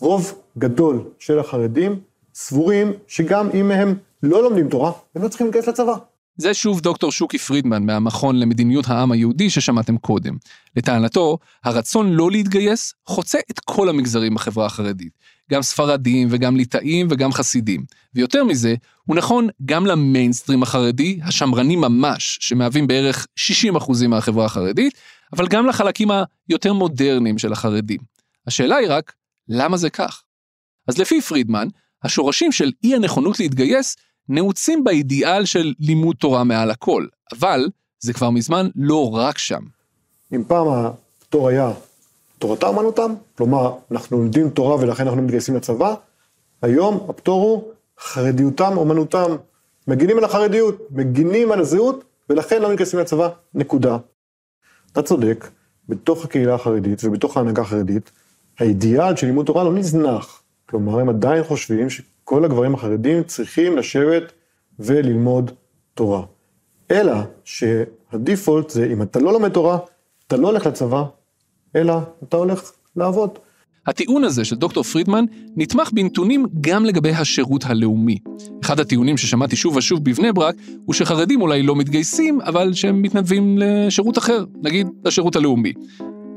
רוב 0.00 0.34
גדול 0.58 1.04
של 1.18 1.38
החרדים 1.38 2.00
סבורים 2.34 2.92
שגם 3.08 3.50
אם 3.54 3.70
הם 3.70 3.94
לא 4.26 4.42
לומדים 4.42 4.68
תורה, 4.68 4.92
הם 5.14 5.22
לא 5.22 5.28
צריכים 5.28 5.46
להתגייס 5.46 5.68
לצבא. 5.68 5.94
זה 6.36 6.54
שוב 6.54 6.80
דוקטור 6.80 7.12
שוקי 7.12 7.38
פרידמן 7.38 7.86
מהמכון 7.86 8.36
למדיניות 8.36 8.84
העם 8.88 9.12
היהודי 9.12 9.50
ששמעתם 9.50 9.98
קודם. 9.98 10.36
לטענתו, 10.76 11.38
הרצון 11.64 12.12
לא 12.12 12.30
להתגייס 12.30 12.94
חוצה 13.06 13.38
את 13.50 13.60
כל 13.60 13.88
המגזרים 13.88 14.34
בחברה 14.34 14.66
החרדית. 14.66 15.12
גם 15.50 15.62
ספרדים 15.62 16.28
וגם 16.30 16.56
ליטאים 16.56 17.06
וגם 17.10 17.32
חסידים. 17.32 17.84
ויותר 18.14 18.44
מזה, 18.44 18.74
הוא 19.04 19.16
נכון 19.16 19.48
גם 19.64 19.86
למיינסטרים 19.86 20.62
החרדי, 20.62 21.18
השמרני 21.22 21.76
ממש, 21.76 22.38
שמהווים 22.40 22.86
בערך 22.86 23.26
60% 23.74 24.06
מהחברה 24.08 24.44
החרדית, 24.44 24.94
אבל 25.32 25.48
גם 25.48 25.66
לחלקים 25.66 26.08
היותר 26.48 26.72
מודרניים 26.72 27.38
של 27.38 27.52
החרדים. 27.52 28.00
השאלה 28.46 28.76
היא 28.76 28.88
רק, 28.90 29.12
למה 29.48 29.76
זה 29.76 29.90
כך? 29.90 30.22
אז 30.88 30.98
לפי 30.98 31.20
פרידמן, 31.20 31.68
השורשים 32.02 32.52
של 32.52 32.72
אי 32.84 32.94
הנכונות 32.94 33.40
להתגייס 33.40 33.96
נעוצים 34.28 34.84
באידיאל 34.84 35.44
של 35.44 35.74
לימוד 35.80 36.16
תורה 36.16 36.44
מעל 36.44 36.70
הכל, 36.70 37.06
אבל 37.38 37.68
זה 38.00 38.12
כבר 38.12 38.30
מזמן 38.30 38.68
לא 38.76 39.14
רק 39.14 39.38
שם. 39.38 39.62
אם 40.34 40.42
פעם 40.46 40.66
הפטור 40.68 41.48
היה 41.48 41.72
תורתם 42.38 42.66
אומנותם, 42.66 43.14
כלומר, 43.38 43.74
אנחנו 43.90 44.16
לומדים 44.16 44.50
תורה 44.50 44.76
ולכן 44.76 45.06
אנחנו 45.06 45.22
מתגייסים 45.22 45.56
לצבא, 45.56 45.94
היום 46.62 47.06
הפטור 47.08 47.42
הוא 47.42 47.72
חרדיותם 48.00 48.76
אומנותם. 48.76 49.36
מגינים 49.88 50.18
על 50.18 50.24
החרדיות, 50.24 50.78
מגינים 50.90 51.52
על 51.52 51.60
הזהות, 51.60 52.04
ולכן 52.30 52.62
לא 52.62 52.70
מתגייסים 52.70 53.00
לצבא, 53.00 53.28
נקודה. 53.54 53.98
אתה 54.92 55.02
צודק, 55.02 55.48
בתוך 55.88 56.24
הקהילה 56.24 56.54
החרדית 56.54 57.04
ובתוך 57.04 57.36
ההנהגה 57.36 57.62
החרדית, 57.62 58.10
האידיאל 58.58 59.16
של 59.16 59.26
לימוד 59.26 59.46
תורה 59.46 59.64
לא 59.64 59.72
נזנח. 59.72 60.42
כלומר, 60.68 60.98
הם 60.98 61.08
עדיין 61.08 61.44
חושבים 61.44 61.90
כל 62.28 62.44
הגברים 62.44 62.74
החרדים 62.74 63.22
צריכים 63.22 63.76
לשבת 63.76 64.32
וללמוד 64.78 65.50
תורה. 65.94 66.22
אלא 66.90 67.14
שהדיפולט 67.44 68.70
זה 68.70 68.88
אם 68.92 69.02
אתה 69.02 69.18
לא 69.18 69.32
לומד 69.32 69.48
תורה, 69.48 69.78
אתה 70.26 70.36
לא 70.36 70.48
הולך 70.48 70.66
לצבא, 70.66 71.04
אלא 71.76 71.94
אתה 72.22 72.36
הולך 72.36 72.72
לעבוד. 72.96 73.38
הטיעון 73.86 74.24
הזה 74.24 74.44
של 74.44 74.56
דוקטור 74.56 74.82
פרידמן 74.82 75.24
נתמך 75.56 75.90
בנתונים 75.92 76.46
גם 76.60 76.84
לגבי 76.84 77.10
השירות 77.10 77.64
הלאומי. 77.64 78.18
אחד 78.64 78.80
הטיעונים 78.80 79.16
ששמעתי 79.16 79.56
שוב 79.56 79.76
ושוב 79.76 80.04
בבני 80.04 80.32
ברק, 80.32 80.54
הוא 80.84 80.94
שחרדים 80.94 81.40
אולי 81.40 81.62
לא 81.62 81.76
מתגייסים, 81.76 82.40
אבל 82.40 82.72
שהם 82.72 83.02
מתנדבים 83.02 83.58
לשירות 83.58 84.18
אחר, 84.18 84.44
נגיד 84.62 84.86
לשירות 85.04 85.36
הלאומי. 85.36 85.72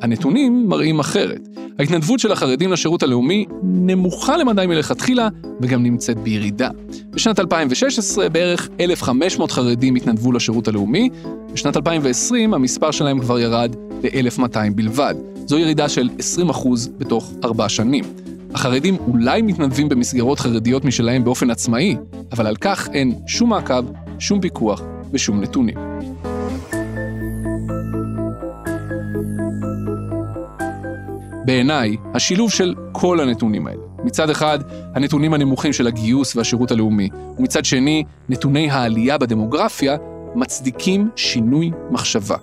הנתונים 0.02 0.68
מראים 0.68 1.00
אחרת. 1.00 1.48
ההתנדבות 1.80 2.20
של 2.20 2.32
החרדים 2.32 2.72
לשירות 2.72 3.04
הלאומי 3.04 3.46
נמוכה 3.64 4.38
למדי 4.38 4.66
מלכתחילה 4.68 5.30
וגם 5.62 5.84
נמצאת 5.84 6.18
בירידה. 6.18 6.70
בשנת 7.10 7.40
2016 7.40 8.30
בערך 8.30 8.70
1,500 8.80 9.52
חרדים 9.52 9.96
התנדבו 9.96 10.32
לשירות 10.32 10.68
הלאומי, 10.68 11.10
בשנת 11.54 11.78
2020 11.78 12.54
המספר 12.54 12.92
שלהם 12.92 13.20
כבר 13.20 13.40
ירד 13.40 13.76
ל-1,200 14.04 14.58
בלבד. 14.76 15.16
זו 15.46 15.60
ירידה 15.60 15.90
של 15.90 16.10
20% 16.50 16.68
בתוך 16.98 17.34
ארבע 17.44 17.70
שנים. 17.70 18.04
החרדים 18.54 18.98
אולי 19.08 19.42
מתנדבים 19.42 19.90
במסגרות 19.90 20.40
חרדיות 20.40 20.86
משלהם 20.86 21.24
באופן 21.24 21.50
עצמאי, 21.50 21.96
אבל 22.32 22.48
על 22.48 22.56
כך 22.56 22.90
אין 22.94 23.16
שום 23.28 23.50
מעקב, 23.50 23.84
שום 24.20 24.42
פיקוח 24.42 24.82
ושום 25.12 25.42
נתונים. 25.42 25.76
בעיניי, 31.46 31.98
השילוב 32.14 32.52
של 32.52 32.76
כל 32.92 33.20
הנתונים 33.20 33.68
האלה, 33.68 33.82
מצד 34.04 34.30
אחד, 34.30 34.60
הנתונים 34.96 35.34
הנמוכים 35.34 35.74
של 35.74 35.88
הגיוס 35.88 36.36
והשירות 36.36 36.72
הלאומי, 36.72 37.10
ומצד 37.38 37.66
שני, 37.66 38.04
נתוני 38.30 38.70
העלייה 38.70 39.18
בדמוגרפיה, 39.18 39.98
מצדיקים 40.36 41.10
שינוי 41.16 41.72
מחשבה. 41.92 42.36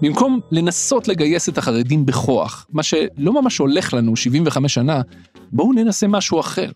במקום 0.00 0.40
לנסות 0.50 1.08
לגייס 1.08 1.48
את 1.48 1.58
החרדים 1.58 2.06
בכוח, 2.06 2.66
מה 2.72 2.82
שלא 2.82 3.42
ממש 3.42 3.58
הולך 3.58 3.94
לנו 3.94 4.16
75 4.16 4.74
שנה, 4.74 5.00
בואו 5.52 5.72
ננסה 5.72 6.06
משהו 6.06 6.40
אחר. 6.40 6.70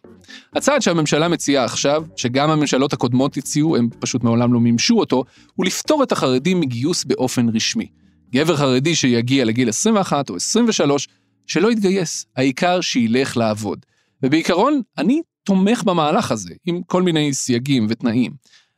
הצעד 0.54 0.82
שהממשלה 0.82 1.28
מציעה 1.28 1.64
עכשיו, 1.64 2.04
שגם 2.16 2.50
הממשלות 2.50 2.92
הקודמות 2.92 3.36
הציעו, 3.36 3.76
הם 3.76 3.88
פשוט 3.98 4.24
מעולם 4.24 4.54
לא 4.54 4.60
מימשו 4.60 4.98
אותו, 4.98 5.24
הוא 5.56 5.66
לפטור 5.66 6.02
את 6.02 6.12
החרדים 6.12 6.60
מגיוס 6.60 7.04
באופן 7.04 7.48
רשמי. 7.48 7.86
גבר 8.32 8.56
חרדי 8.56 8.94
שיגיע 8.94 9.44
לגיל 9.44 9.68
21 9.68 10.30
או 10.30 10.36
23, 10.36 11.08
שלא 11.48 11.72
יתגייס, 11.72 12.26
העיקר 12.36 12.80
שילך 12.80 13.36
לעבוד. 13.36 13.86
ובעיקרון, 14.22 14.80
אני 14.98 15.22
תומך 15.44 15.82
במהלך 15.82 16.30
הזה, 16.30 16.54
עם 16.66 16.82
כל 16.82 17.02
מיני 17.02 17.34
סייגים 17.34 17.86
ותנאים. 17.88 18.32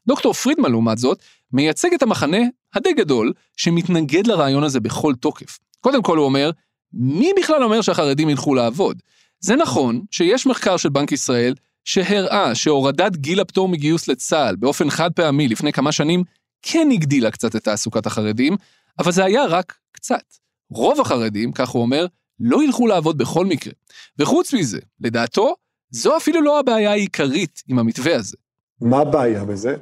דוקטור 0.07 0.33
פרידמן, 0.33 0.71
לעומת 0.71 0.99
זאת, 0.99 1.23
מייצג 1.53 1.95
את 1.95 2.03
המחנה 2.03 2.39
הדי 2.75 2.93
גדול 2.93 3.33
שמתנגד 3.57 4.27
לרעיון 4.27 4.65
הזה 4.65 4.81
בכל 4.81 5.15
תוקף. 5.15 5.59
קודם 5.81 6.03
כל 6.03 6.19
הוא 6.19 6.25
אומר, 6.25 6.51
מי 6.93 7.31
בכלל 7.39 7.63
אומר 7.63 7.81
שהחרדים 7.81 8.29
ילכו 8.29 8.55
לעבוד? 8.55 9.03
זה 9.41 9.57
נכון 9.57 10.05
שיש 10.11 10.47
מחקר 10.47 10.77
של 10.77 10.89
בנק 10.89 11.13
ישראל 11.13 11.55
שהראה 11.85 12.55
שהורדת 12.55 13.17
גיל 13.17 13.41
הפטור 13.41 13.69
מגיוס 13.69 14.09
לצה"ל 14.09 14.57
באופן 14.57 14.91
חד 14.91 15.13
פעמי 15.13 15.49
לפני 15.49 15.73
כמה 15.73 15.93
שנים 15.93 16.25
כן 16.63 16.89
הגדילה 16.93 17.31
קצת 17.31 17.57
את 17.57 17.65
תעסוקת 17.65 18.07
החרדים, 18.07 18.57
אבל 18.99 19.13
זה 19.13 19.25
היה 19.25 19.47
רק 19.47 19.79
קצת. 19.93 20.25
רוב 20.71 21.01
החרדים, 21.01 21.53
כך 21.53 21.69
הוא 21.69 21.83
אומר, 21.83 22.07
לא 22.41 22.65
ילכו 22.65 22.87
לעבוד 22.87 23.19
בכל 23.19 23.47
מקרה. 23.47 23.73
וחוץ 24.19 24.55
מזה, 24.55 24.79
לדעתו, 25.01 25.55
זו 25.91 26.17
אפילו 26.17 26.43
לא 26.43 26.59
הבעיה 26.59 26.91
העיקרית 26.91 27.63
עם 27.69 27.79
המתווה 27.79 28.17
הזה. 28.17 28.37
מה 28.81 28.99
הבעיה 28.99 29.45
בזה? 29.45 29.77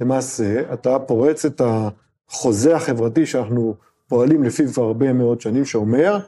למעשה, 0.00 0.72
אתה 0.72 0.98
פורץ 0.98 1.44
את 1.44 1.60
החוזה 1.64 2.76
החברתי 2.76 3.26
שאנחנו 3.26 3.74
פועלים 4.08 4.42
לפיו 4.42 4.72
כבר 4.72 4.82
הרבה 4.82 5.12
מאוד 5.12 5.40
שנים, 5.40 5.64
שאומר, 5.64 6.18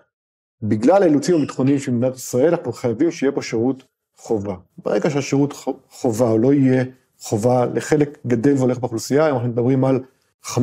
בגלל 0.63 1.03
האילוצים 1.03 1.37
הביטחוניים 1.37 1.79
של 1.79 1.93
מדינת 1.93 2.17
ישראל, 2.17 2.49
אנחנו 2.49 2.73
חייבים 2.73 3.11
שיהיה 3.11 3.33
פה 3.33 3.43
שירות 3.43 3.85
חובה. 4.17 4.55
ברגע 4.79 5.11
שהשירות 5.11 5.55
חובה 5.91 6.31
או 6.31 6.39
לא 6.39 6.55
יהיה 6.55 6.85
חובה 7.21 7.67
לחלק 7.75 8.19
גדל 8.27 8.55
והולך 8.57 8.79
באוכלוסייה, 8.79 9.29
אנחנו 9.29 9.49
מדברים 9.49 9.85
על 9.85 10.01
15% 10.45 10.57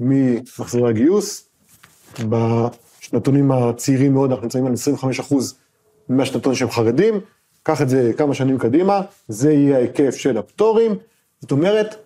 ממחזורי 0.00 0.90
הגיוס, 0.90 1.48
בשנתונים 3.06 3.52
הצעירים 3.52 4.12
מאוד 4.12 4.30
אנחנו 4.30 4.44
נמצאים 4.44 4.66
על 4.66 4.72
25% 5.30 5.34
מהשנתון 6.08 6.54
שהם 6.54 6.70
חרדים, 6.70 7.20
קח 7.62 7.82
את 7.82 7.88
זה 7.88 8.12
כמה 8.16 8.34
שנים 8.34 8.58
קדימה, 8.58 9.00
זה 9.28 9.52
יהיה 9.52 9.76
ההיקף 9.76 10.16
של 10.16 10.38
הפטורים, 10.38 10.94
זאת 11.40 11.52
אומרת, 11.52 11.96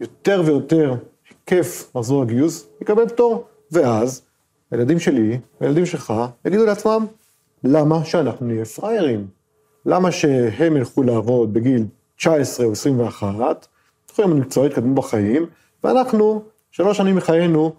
יותר 0.00 0.42
ויותר 0.46 0.94
היקף 1.28 1.90
מחזור 1.94 2.22
הגיוס 2.22 2.66
יקבל 2.80 3.08
פטור, 3.08 3.44
ואז 3.72 4.22
הילדים 4.70 4.98
שלי, 4.98 5.38
הילדים 5.60 5.86
שלך, 5.86 6.14
יגידו 6.44 6.66
לעצמם, 6.66 7.06
למה 7.64 8.04
שאנחנו 8.04 8.46
נהיה 8.46 8.64
פראיירים? 8.64 9.26
למה 9.86 10.12
שהם 10.12 10.76
ילכו 10.76 11.02
לעבוד 11.02 11.54
בגיל 11.54 11.84
19 12.16 12.66
או 12.66 12.72
21, 12.72 13.66
יכולים 14.10 14.30
למקצוע, 14.30 14.66
יתקדמו 14.66 14.94
בחיים, 14.94 15.46
ואנחנו, 15.84 16.42
שלוש 16.70 16.96
שנים 16.96 17.16
מחיינו, 17.16 17.72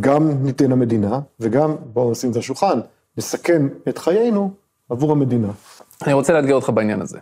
גם 0.00 0.44
ניתן 0.44 0.70
למדינה, 0.70 1.20
וגם, 1.40 1.76
בואו 1.92 2.10
נשים 2.10 2.30
את 2.30 2.36
השולחן, 2.36 2.80
נסכן 3.16 3.62
את 3.88 3.98
חיינו 3.98 4.50
עבור 4.90 5.12
המדינה. 5.12 5.48
אני 6.06 6.12
רוצה 6.12 6.32
לאתגר 6.32 6.54
אותך 6.54 6.70
בעניין 6.74 7.00
הזה. 7.00 7.18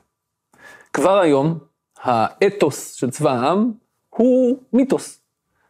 כבר 0.92 1.18
היום, 1.18 1.58
האתוס 2.02 2.92
של 2.92 3.10
צבא 3.10 3.30
העם 3.30 3.72
הוא 4.10 4.58
מיתוס. 4.72 5.20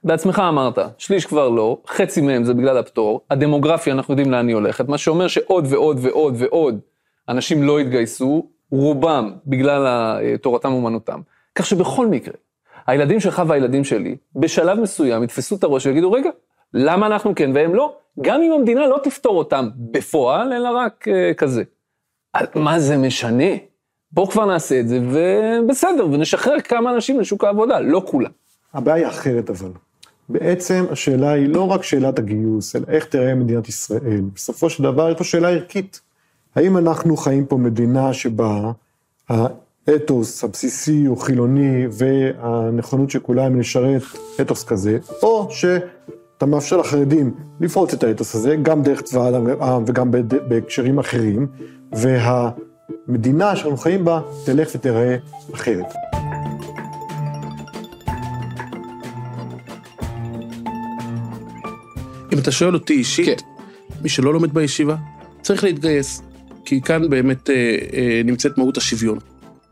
בעצמך 0.04 0.42
אמרת, 0.48 0.78
שליש 0.98 1.26
כבר 1.26 1.48
לא, 1.48 1.78
חצי 1.86 2.20
מהם 2.20 2.44
זה 2.44 2.54
בגלל 2.54 2.78
הפטור, 2.78 3.20
הדמוגרפיה 3.30 3.94
אנחנו 3.94 4.12
יודעים 4.12 4.30
לאן 4.30 4.48
היא 4.48 4.54
הולכת, 4.54 4.88
מה 4.88 4.98
שאומר 4.98 5.28
שעוד 5.28 5.66
ועוד 5.68 5.98
ועוד 6.02 6.34
ועוד 6.38 6.80
אנשים 7.28 7.62
לא 7.62 7.80
יתגייסו, 7.80 8.46
רובם 8.70 9.32
בגלל 9.46 10.16
תורתם 10.42 10.72
אומנותם. 10.72 11.20
כך 11.54 11.66
שבכל 11.66 12.06
מקרה, 12.06 12.34
הילדים 12.86 13.20
שלך 13.20 13.42
והילדים 13.46 13.84
שלי, 13.84 14.16
בשלב 14.36 14.80
מסוים 14.80 15.22
יתפסו 15.22 15.56
את 15.56 15.64
הראש 15.64 15.86
ויגידו, 15.86 16.12
רגע, 16.12 16.30
למה 16.74 17.06
אנחנו 17.06 17.34
כן 17.34 17.50
והם 17.54 17.74
לא? 17.74 17.96
גם 18.20 18.42
אם 18.42 18.52
המדינה 18.52 18.86
לא 18.86 19.00
תפתור 19.02 19.38
אותם 19.38 19.68
בפועל, 19.76 20.52
אלא 20.52 20.68
רק 20.68 21.08
uh, 21.08 21.34
כזה. 21.34 21.62
מה 22.54 22.80
זה 22.80 22.96
משנה? 22.96 23.44
בואו 24.12 24.26
כבר 24.26 24.46
נעשה 24.46 24.80
את 24.80 24.88
זה, 24.88 25.00
ובסדר, 25.02 26.06
ונשחרר 26.12 26.60
כמה 26.60 26.94
אנשים 26.94 27.20
לשוק 27.20 27.44
העבודה, 27.44 27.80
לא 27.80 28.02
כולם. 28.06 28.30
הבעיה 28.74 28.96
היא 28.96 29.06
אחרת 29.06 29.50
אבל. 29.50 29.70
בעצם 30.28 30.84
השאלה 30.90 31.32
היא 31.32 31.48
לא 31.48 31.70
רק 31.70 31.82
שאלת 31.82 32.18
הגיוס, 32.18 32.76
אלא 32.76 32.84
איך 32.88 33.04
תראה 33.04 33.34
מדינת 33.34 33.68
ישראל. 33.68 34.20
בסופו 34.34 34.70
של 34.70 34.82
דבר 34.82 35.10
יש 35.10 35.18
פה 35.18 35.24
שאלה 35.24 35.48
ערכית. 35.48 36.00
האם 36.56 36.76
אנחנו 36.76 37.16
חיים 37.16 37.46
פה 37.46 37.56
מדינה 37.56 38.12
שבה 38.12 38.72
האתוס 39.28 40.44
הבסיסי 40.44 41.04
הוא 41.04 41.16
חילוני 41.16 41.86
והנכונות 41.90 43.10
של 43.10 43.18
כולם 43.18 43.60
לשרת 43.60 44.02
אתוס 44.40 44.64
כזה, 44.64 44.98
או 45.22 45.48
שאתה 46.34 46.46
מאפשר 46.46 46.76
לחרדים 46.76 47.34
לפרוץ 47.60 47.94
את 47.94 48.02
האתוס 48.02 48.34
הזה, 48.34 48.56
גם 48.62 48.82
דרך 48.82 49.02
צבא 49.02 49.30
העם 49.60 49.84
וגם 49.86 50.10
בהקשרים 50.48 50.98
אחרים, 50.98 51.46
והמדינה 51.92 53.56
שאנחנו 53.56 53.76
חיים 53.76 54.04
בה 54.04 54.20
תלך 54.44 54.68
ותיראה 54.74 55.16
אחרת. 55.54 55.86
אם 62.32 62.38
אתה 62.38 62.52
שואל 62.52 62.74
אותי 62.74 62.92
אישית, 62.92 63.26
כן. 63.40 63.46
מי 64.02 64.08
שלא 64.08 64.32
לומד 64.32 64.54
בישיבה, 64.54 64.96
צריך 65.42 65.64
להתגייס, 65.64 66.22
כי 66.64 66.80
כאן 66.80 67.10
באמת 67.10 67.50
אה, 67.50 67.54
אה, 67.92 68.20
נמצאת 68.24 68.58
מהות 68.58 68.76
השוויון. 68.76 69.18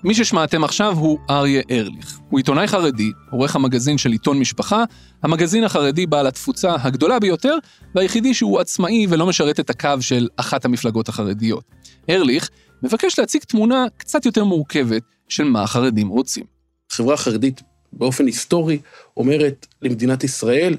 מי 0.05 0.15
ששמעתם 0.15 0.65
עכשיו 0.65 0.93
הוא 0.99 1.19
אריה 1.31 1.62
ארליך. 1.71 2.19
הוא 2.31 2.38
עיתונאי 2.38 2.67
חרדי, 2.67 3.11
עורך 3.31 3.57
המגזין 3.57 3.99
של 3.99 4.12
עיתון 4.12 4.38
משפחה, 4.38 4.85
המגזין 5.23 5.65
החרדי 5.65 6.07
בעל 6.07 6.27
התפוצה 6.27 6.75
הגדולה 6.81 7.19
ביותר, 7.19 7.57
והיחידי 7.95 8.35
שהוא 8.35 8.61
עצמאי 8.61 9.07
ולא 9.09 9.27
משרת 9.27 9.61
את 9.61 9.71
הקו 9.71 9.88
של 10.01 10.29
אחת 10.37 10.65
המפלגות 10.65 11.09
החרדיות. 11.09 11.65
ארליך 12.11 12.51
מבקש 12.83 13.19
להציג 13.19 13.43
תמונה 13.43 13.87
קצת 13.97 14.27
יותר 14.27 14.45
מורכבת 14.45 15.03
של 15.29 15.45
מה 15.45 15.62
החרדים 15.62 16.09
רוצים. 16.09 16.45
החברה 16.91 17.15
החרדית 17.15 17.62
באופן 17.93 18.27
היסטורי 18.27 18.79
אומרת 19.17 19.67
למדינת 19.83 20.25
ישראל, 20.25 20.77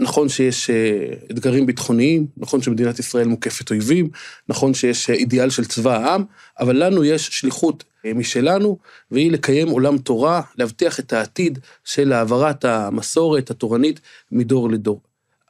נכון 0.00 0.28
שיש 0.28 0.70
אה, 0.70 1.14
אתגרים 1.30 1.66
ביטחוניים, 1.66 2.26
נכון 2.36 2.62
שמדינת 2.62 2.98
ישראל 2.98 3.26
מוקפת 3.26 3.70
אויבים, 3.70 4.08
נכון 4.48 4.74
שיש 4.74 5.10
אה, 5.10 5.14
אידיאל 5.14 5.50
של 5.50 5.64
צבא 5.64 5.96
העם, 5.96 6.24
אבל 6.60 6.84
לנו 6.84 7.04
יש 7.04 7.28
שליחות 7.32 7.84
אה, 8.04 8.14
משלנו, 8.14 8.78
והיא 9.10 9.30
לקיים 9.30 9.68
עולם 9.68 9.98
תורה, 9.98 10.42
להבטיח 10.58 11.00
את 11.00 11.12
העתיד 11.12 11.58
של 11.84 12.12
העברת 12.12 12.64
המסורת 12.64 13.50
התורנית 13.50 14.00
מדור 14.32 14.70
לדור. 14.70 15.00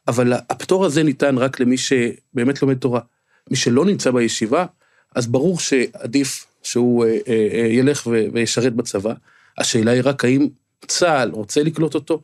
אבל 0.09 0.33
הפטור 0.33 0.85
הזה 0.85 1.03
ניתן 1.03 1.39
רק 1.39 1.61
למי 1.61 1.77
שבאמת 1.77 2.63
לומד 2.63 2.79
תורה. 2.79 3.01
מי 3.51 3.57
שלא 3.57 3.85
נמצא 3.85 4.11
בישיבה, 4.11 4.67
אז 5.15 5.27
ברור 5.27 5.59
שעדיף 5.59 6.47
שהוא 6.63 7.07
ילך 7.71 8.09
וישרת 8.33 8.75
בצבא. 8.75 9.13
השאלה 9.59 9.91
היא 9.91 10.03
רק 10.05 10.25
האם 10.25 10.49
צה"ל 10.87 11.31
רוצה 11.31 11.63
לקלוט 11.63 11.95
אותו, 11.95 12.23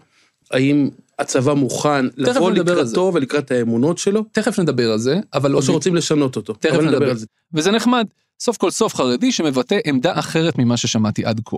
האם 0.50 0.90
הצבא 1.22 1.54
מוכן 1.54 2.06
לבוא 2.16 2.50
לקראתו 2.50 3.10
ולקראת 3.14 3.50
האמונות 3.50 3.98
שלו. 3.98 4.24
תכף 4.32 4.58
נדבר 4.58 4.92
על 4.92 4.98
זה, 4.98 5.20
אבל... 5.34 5.54
או 5.54 5.62
שרוצים 5.62 5.94
לשנות 5.94 6.36
אותו. 6.36 6.52
תכף 6.52 6.72
נדבר 6.72 6.90
נדבר 6.90 7.10
על 7.10 7.16
זה. 7.16 7.26
וזה 7.54 7.70
נחמד, 7.70 8.06
סוף 8.40 8.56
כל 8.56 8.70
סוף 8.70 8.94
חרדי 8.94 9.32
שמבטא 9.32 9.78
עמדה 9.84 10.18
אחרת 10.18 10.58
ממה 10.58 10.76
ששמעתי 10.76 11.24
עד 11.24 11.40
כה. 11.44 11.56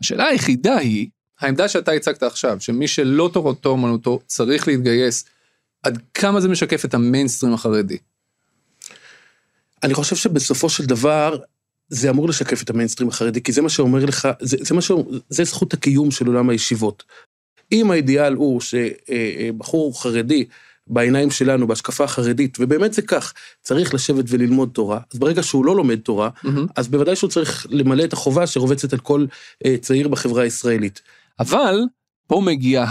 השאלה 0.00 0.26
היחידה 0.26 0.76
היא, 0.76 1.08
העמדה 1.40 1.68
שאתה 1.68 1.92
הצגת 1.92 2.22
עכשיו, 2.22 2.56
שמי 2.60 2.88
שלא 2.88 3.30
תורתו 3.32 3.68
אומנותו 3.68 4.20
צריך 4.26 4.68
להתגייס, 4.68 5.24
עד 5.82 5.98
כמה 6.14 6.40
זה 6.40 6.48
משקף 6.48 6.84
את 6.84 6.94
המיינסטרים 6.94 7.54
החרדי? 7.54 7.98
אני 9.82 9.94
חושב 9.94 10.16
שבסופו 10.16 10.68
של 10.68 10.86
דבר, 10.86 11.38
זה 11.88 12.10
אמור 12.10 12.28
לשקף 12.28 12.62
את 12.62 12.70
המיינסטרים 12.70 13.08
החרדי, 13.08 13.42
כי 13.42 13.52
זה 13.52 13.62
מה 13.62 13.68
שאומר 13.68 14.04
לך, 14.04 14.28
זה, 14.40 14.56
זה 14.60 14.74
מה 14.74 14.82
ש... 14.82 14.90
זה 15.28 15.44
זכות 15.44 15.74
הקיום 15.74 16.10
של 16.10 16.26
עולם 16.26 16.50
הישיבות. 16.50 17.04
אם 17.74 17.90
האידיאל 17.90 18.34
הוא 18.34 18.60
שבחור 18.60 20.02
חרדי, 20.02 20.44
בעיניים 20.86 21.30
שלנו, 21.30 21.66
בהשקפה 21.66 22.04
החרדית, 22.04 22.56
ובאמת 22.60 22.92
זה 22.92 23.02
כך, 23.02 23.34
צריך 23.62 23.94
לשבת 23.94 24.24
וללמוד 24.28 24.70
תורה, 24.72 25.00
אז 25.12 25.18
ברגע 25.18 25.42
שהוא 25.42 25.64
לא 25.64 25.76
לומד 25.76 25.98
תורה, 25.98 26.30
mm-hmm. 26.36 26.48
אז 26.76 26.88
בוודאי 26.88 27.16
שהוא 27.16 27.30
צריך 27.30 27.66
למלא 27.70 28.04
את 28.04 28.12
החובה 28.12 28.46
שרובצת 28.46 28.92
על 28.92 28.98
כל 28.98 29.26
אה, 29.66 29.76
צעיר 29.80 30.08
בחברה 30.08 30.42
הישראלית. 30.42 31.00
אבל, 31.40 31.78
פה 32.26 32.42
מגיע 32.44 32.84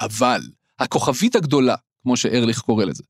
האבל, 0.00 0.40
הכוכבית 0.78 1.36
הגדולה, 1.36 1.74
כמו 2.02 2.16
שארליך 2.16 2.58
קורא 2.60 2.84
לזה. 2.84 3.02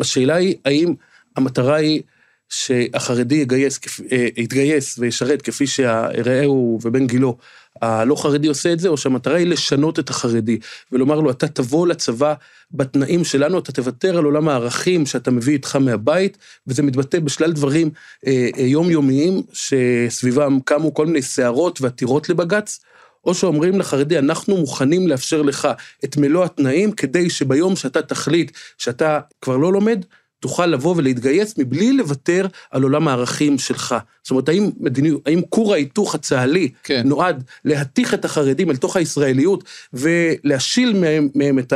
השאלה 0.00 0.34
היא, 0.34 0.54
האם 0.64 0.94
המטרה 1.36 1.76
היא 1.76 2.02
שהחרדי 2.48 3.34
יגייס, 3.34 3.80
אה, 4.12 4.26
יתגייס 4.36 4.98
וישרת 4.98 5.42
כפי 5.42 5.66
שהרעהו 5.66 6.78
ובן 6.82 7.06
גילו 7.06 7.36
הלא 7.82 8.14
חרדי 8.14 8.48
עושה 8.48 8.72
את 8.72 8.80
זה, 8.80 8.88
או 8.88 8.96
שהמטרה 8.96 9.36
היא 9.36 9.46
לשנות 9.46 9.98
את 9.98 10.10
החרדי, 10.10 10.58
ולומר 10.92 11.20
לו, 11.20 11.30
אתה 11.30 11.48
תבוא 11.48 11.86
לצבא 11.86 12.34
בתנאים 12.70 13.24
שלנו, 13.24 13.58
אתה 13.58 13.72
תוותר 13.72 14.18
על 14.18 14.24
עולם 14.24 14.48
הערכים 14.48 15.06
שאתה 15.06 15.30
מביא 15.30 15.52
איתך 15.52 15.76
מהבית, 15.76 16.38
וזה 16.66 16.82
מתבטא 16.82 17.18
בשלל 17.20 17.52
דברים 17.52 17.90
אה, 18.26 18.48
אה, 18.58 18.62
יומיומיים, 18.62 19.42
שסביבם 19.52 20.58
קמו 20.64 20.94
כל 20.94 21.06
מיני 21.06 21.22
סערות 21.22 21.80
ועתירות 21.80 22.28
לבג"ץ, 22.28 22.80
או 23.24 23.34
שאומרים 23.34 23.78
לחרדי, 23.78 24.18
אנחנו 24.18 24.56
מוכנים 24.56 25.08
לאפשר 25.08 25.42
לך 25.42 25.68
את 26.04 26.16
מלוא 26.16 26.44
התנאים, 26.44 26.92
כדי 26.92 27.30
שביום 27.30 27.76
שאתה 27.76 28.02
תחליט 28.02 28.50
שאתה 28.78 29.20
כבר 29.40 29.56
לא 29.56 29.72
לומד, 29.72 30.04
תוכל 30.46 30.66
לבוא 30.66 30.94
ולהתגייס 30.96 31.54
מבלי 31.58 31.92
לוותר 31.92 32.46
על 32.70 32.82
עולם 32.82 33.08
הערכים 33.08 33.58
שלך. 33.58 33.94
זאת 34.22 34.30
אומרת, 34.30 34.48
האם, 34.48 34.70
מדיני, 34.80 35.10
האם 35.26 35.40
כור 35.48 35.72
ההיתוך 35.72 36.14
הצה"לי 36.14 36.68
כן. 36.82 37.02
נועד 37.04 37.44
להתיך 37.64 38.14
את 38.14 38.24
החרדים 38.24 38.70
אל 38.70 38.76
תוך 38.76 38.96
הישראליות 38.96 39.64
ולהשיל 39.92 40.98
מהם, 40.98 41.28
מהם 41.34 41.58
את 41.58 41.72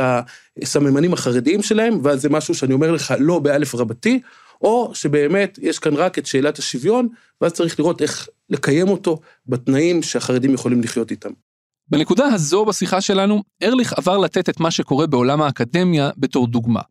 הסממנים 0.61 1.13
החרדיים 1.13 1.61
שלהם, 1.61 1.99
ואז 2.03 2.21
זה 2.21 2.29
משהו 2.29 2.55
שאני 2.55 2.73
אומר 2.73 2.91
לך 2.91 3.13
לא 3.19 3.39
באלף 3.39 3.75
רבתי, 3.75 4.19
או 4.61 4.91
שבאמת 4.93 5.59
יש 5.61 5.79
כאן 5.79 5.95
רק 5.95 6.19
את 6.19 6.25
שאלת 6.25 6.59
השוויון, 6.59 7.07
ואז 7.41 7.51
צריך 7.51 7.79
לראות 7.79 8.01
איך 8.01 8.27
לקיים 8.49 8.89
אותו 8.89 9.19
בתנאים 9.47 10.03
שהחרדים 10.03 10.53
יכולים 10.53 10.81
לחיות 10.81 11.11
איתם. 11.11 11.29
בנקודה 11.89 12.25
הזו 12.25 12.65
בשיחה 12.65 13.01
שלנו, 13.01 13.43
ארליך 13.63 13.93
עבר 13.93 14.17
לתת 14.17 14.49
את 14.49 14.59
מה 14.59 14.71
שקורה 14.71 15.07
בעולם 15.07 15.41
האקדמיה 15.41 16.09
בתור 16.17 16.47
דוגמה. 16.47 16.81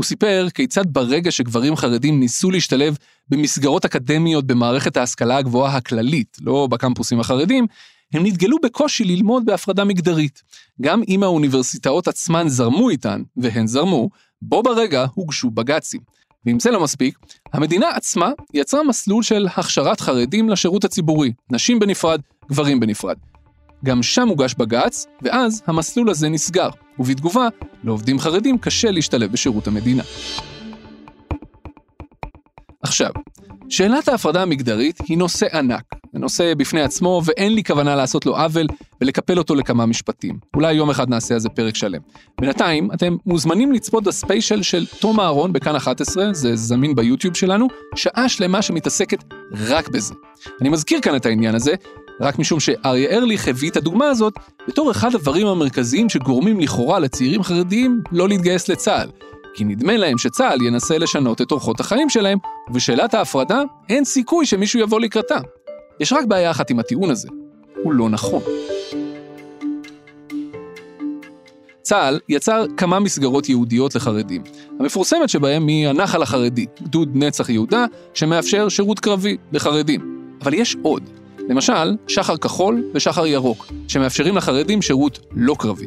הוא 0.00 0.04
סיפר 0.04 0.46
כיצד 0.54 0.84
ברגע 0.92 1.30
שגברים 1.30 1.76
חרדים 1.76 2.20
ניסו 2.20 2.50
להשתלב 2.50 2.96
במסגרות 3.28 3.84
אקדמיות 3.84 4.46
במערכת 4.46 4.96
ההשכלה 4.96 5.36
הגבוהה 5.36 5.76
הכללית, 5.76 6.36
לא 6.42 6.66
בקמפוסים 6.70 7.20
החרדים, 7.20 7.66
הם 8.14 8.26
נתגלו 8.26 8.56
בקושי 8.62 9.04
ללמוד 9.04 9.44
בהפרדה 9.44 9.84
מגדרית. 9.84 10.42
גם 10.80 11.02
אם 11.08 11.22
האוניברסיטאות 11.22 12.08
עצמן 12.08 12.48
זרמו 12.48 12.90
איתן, 12.90 13.22
והן 13.36 13.66
זרמו, 13.66 14.10
בו 14.42 14.62
ברגע 14.62 15.06
הוגשו 15.14 15.50
בג"צים. 15.50 16.00
ואם 16.46 16.60
זה 16.60 16.70
לא 16.70 16.80
מספיק, 16.80 17.18
המדינה 17.52 17.88
עצמה 17.88 18.30
יצרה 18.54 18.82
מסלול 18.84 19.22
של 19.22 19.46
הכשרת 19.56 20.00
חרדים 20.00 20.48
לשירות 20.48 20.84
הציבורי, 20.84 21.32
נשים 21.50 21.78
בנפרד, 21.78 22.20
גברים 22.50 22.80
בנפרד. 22.80 23.16
גם 23.84 24.02
שם 24.02 24.28
הוגש 24.28 24.54
בג"ץ, 24.54 25.06
ואז 25.22 25.62
המסלול 25.66 26.10
הזה 26.10 26.28
נסגר, 26.28 26.68
ובתגובה, 26.98 27.48
לעובדים 27.84 28.18
חרדים 28.18 28.58
קשה 28.58 28.90
להשתלב 28.90 29.32
בשירות 29.32 29.66
המדינה. 29.66 30.02
עכשיו, 32.82 33.10
שאלת 33.68 34.08
ההפרדה 34.08 34.42
המגדרית 34.42 34.98
היא 35.08 35.18
נושא 35.18 35.46
ענק, 35.58 35.94
נושא 36.14 36.54
בפני 36.54 36.82
עצמו 36.82 37.22
ואין 37.24 37.54
לי 37.54 37.64
כוונה 37.64 37.96
לעשות 37.96 38.26
לו 38.26 38.36
עוול 38.36 38.66
ולקפל 39.00 39.38
אותו 39.38 39.54
לכמה 39.54 39.86
משפטים. 39.86 40.38
אולי 40.56 40.72
יום 40.72 40.90
אחד 40.90 41.10
נעשה 41.10 41.34
על 41.34 41.40
זה 41.40 41.48
פרק 41.48 41.76
שלם. 41.76 42.00
בינתיים, 42.40 42.92
אתם 42.92 43.16
מוזמנים 43.26 43.72
לצפות 43.72 44.04
בספיישל 44.04 44.62
של 44.62 44.86
תום 44.86 45.20
אהרון 45.20 45.52
בכאן 45.52 45.76
11, 45.76 46.34
זה 46.34 46.56
זמין 46.56 46.94
ביוטיוב 46.94 47.36
שלנו, 47.36 47.68
שעה 47.94 48.28
שלמה 48.28 48.62
שמתעסקת 48.62 49.24
רק 49.52 49.88
בזה. 49.88 50.14
אני 50.60 50.68
מזכיר 50.68 51.00
כאן 51.00 51.16
את 51.16 51.26
העניין 51.26 51.54
הזה, 51.54 51.74
רק 52.20 52.38
משום 52.38 52.60
שאריה 52.60 53.10
ארליך 53.10 53.48
הביא 53.48 53.70
את 53.70 53.76
הדוגמה 53.76 54.06
הזאת 54.06 54.34
בתור 54.68 54.90
אחד 54.90 55.14
הדברים 55.14 55.46
המרכזיים 55.46 56.08
שגורמים 56.08 56.60
לכאורה 56.60 56.98
לצעירים 56.98 57.42
חרדיים 57.42 58.00
לא 58.12 58.28
להתגייס 58.28 58.68
לצה"ל. 58.68 59.08
כי 59.54 59.64
נדמה 59.64 59.96
להם 59.96 60.18
שצה"ל 60.18 60.62
ינסה 60.62 60.98
לשנות 60.98 61.40
את 61.40 61.50
אורחות 61.50 61.80
החיים 61.80 62.08
שלהם, 62.08 62.38
ובשאלת 62.70 63.14
ההפרדה 63.14 63.62
אין 63.88 64.04
סיכוי 64.04 64.46
שמישהו 64.46 64.80
יבוא 64.80 65.00
לקראתה. 65.00 65.38
יש 66.00 66.12
רק 66.12 66.24
בעיה 66.24 66.50
אחת 66.50 66.70
עם 66.70 66.78
הטיעון 66.78 67.10
הזה, 67.10 67.28
הוא 67.82 67.92
לא 67.92 68.08
נכון. 68.08 68.42
צה"ל 71.82 72.20
יצר 72.28 72.64
כמה 72.76 73.00
מסגרות 73.00 73.48
ייעודיות 73.48 73.94
לחרדים. 73.94 74.42
המפורסמת 74.80 75.28
שבהם 75.28 75.66
היא 75.66 75.88
הנחל 75.88 76.22
החרדי, 76.22 76.66
גדוד 76.82 77.08
נצח 77.14 77.48
יהודה, 77.48 77.84
שמאפשר 78.14 78.68
שירות 78.68 79.00
קרבי 79.00 79.36
לחרדים. 79.52 80.00
אבל 80.42 80.54
יש 80.54 80.76
עוד. 80.82 81.19
למשל, 81.50 81.96
שחר 82.06 82.36
כחול 82.36 82.84
ושחר 82.94 83.26
ירוק, 83.26 83.72
שמאפשרים 83.88 84.36
לחרדים 84.36 84.82
שירות 84.82 85.18
לא 85.32 85.56
קרבי. 85.58 85.86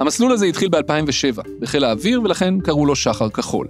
המסלול 0.00 0.32
הזה 0.32 0.46
התחיל 0.46 0.68
ב-2007 0.68 1.42
בחיל 1.60 1.84
האוויר 1.84 2.22
ולכן 2.22 2.60
קראו 2.60 2.86
לו 2.86 2.96
שחר 2.96 3.28
כחול. 3.28 3.68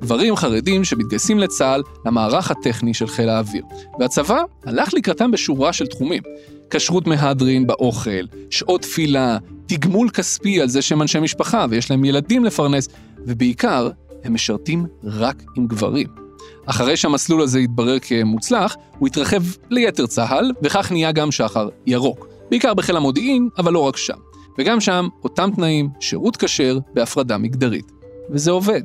גברים 0.00 0.36
חרדים 0.36 0.84
שמתגייסים 0.84 1.38
לצה"ל 1.38 1.82
למערך 2.06 2.50
הטכני 2.50 2.94
של 2.94 3.06
חיל 3.06 3.28
האוויר. 3.28 3.62
והצבא 4.00 4.42
הלך 4.66 4.94
לקראתם 4.94 5.30
בשורה 5.30 5.72
של 5.72 5.86
תחומים. 5.86 6.22
כשרות 6.70 7.06
מהדרין 7.06 7.66
באוכל, 7.66 8.26
שעות 8.50 8.82
תפילה, 8.82 9.38
תגמול 9.66 10.10
כספי 10.10 10.60
על 10.60 10.68
זה 10.68 10.82
שהם 10.82 11.02
אנשי 11.02 11.20
משפחה 11.20 11.66
ויש 11.70 11.90
להם 11.90 12.04
ילדים 12.04 12.44
לפרנס, 12.44 12.88
ובעיקר, 13.18 13.90
הם 14.24 14.34
משרתים 14.34 14.86
רק 15.04 15.42
עם 15.56 15.66
גברים. 15.66 16.19
אחרי 16.70 16.96
שהמסלול 16.96 17.42
הזה 17.42 17.58
התברר 17.58 17.98
כמוצלח, 17.98 18.76
הוא 18.98 19.08
התרחב 19.08 19.42
ליתר 19.70 20.06
צה"ל, 20.06 20.52
וכך 20.62 20.92
נהיה 20.92 21.12
גם 21.12 21.32
שחר 21.32 21.68
ירוק. 21.86 22.28
בעיקר 22.50 22.74
בחיל 22.74 22.96
המודיעין, 22.96 23.48
אבל 23.58 23.72
לא 23.72 23.78
רק 23.78 23.96
שם. 23.96 24.16
וגם 24.58 24.80
שם, 24.80 25.08
אותם 25.24 25.50
תנאים, 25.56 25.88
שירות 26.00 26.36
כשר 26.36 26.78
בהפרדה 26.94 27.38
מגדרית. 27.38 27.92
וזה 28.30 28.50
עובד. 28.50 28.82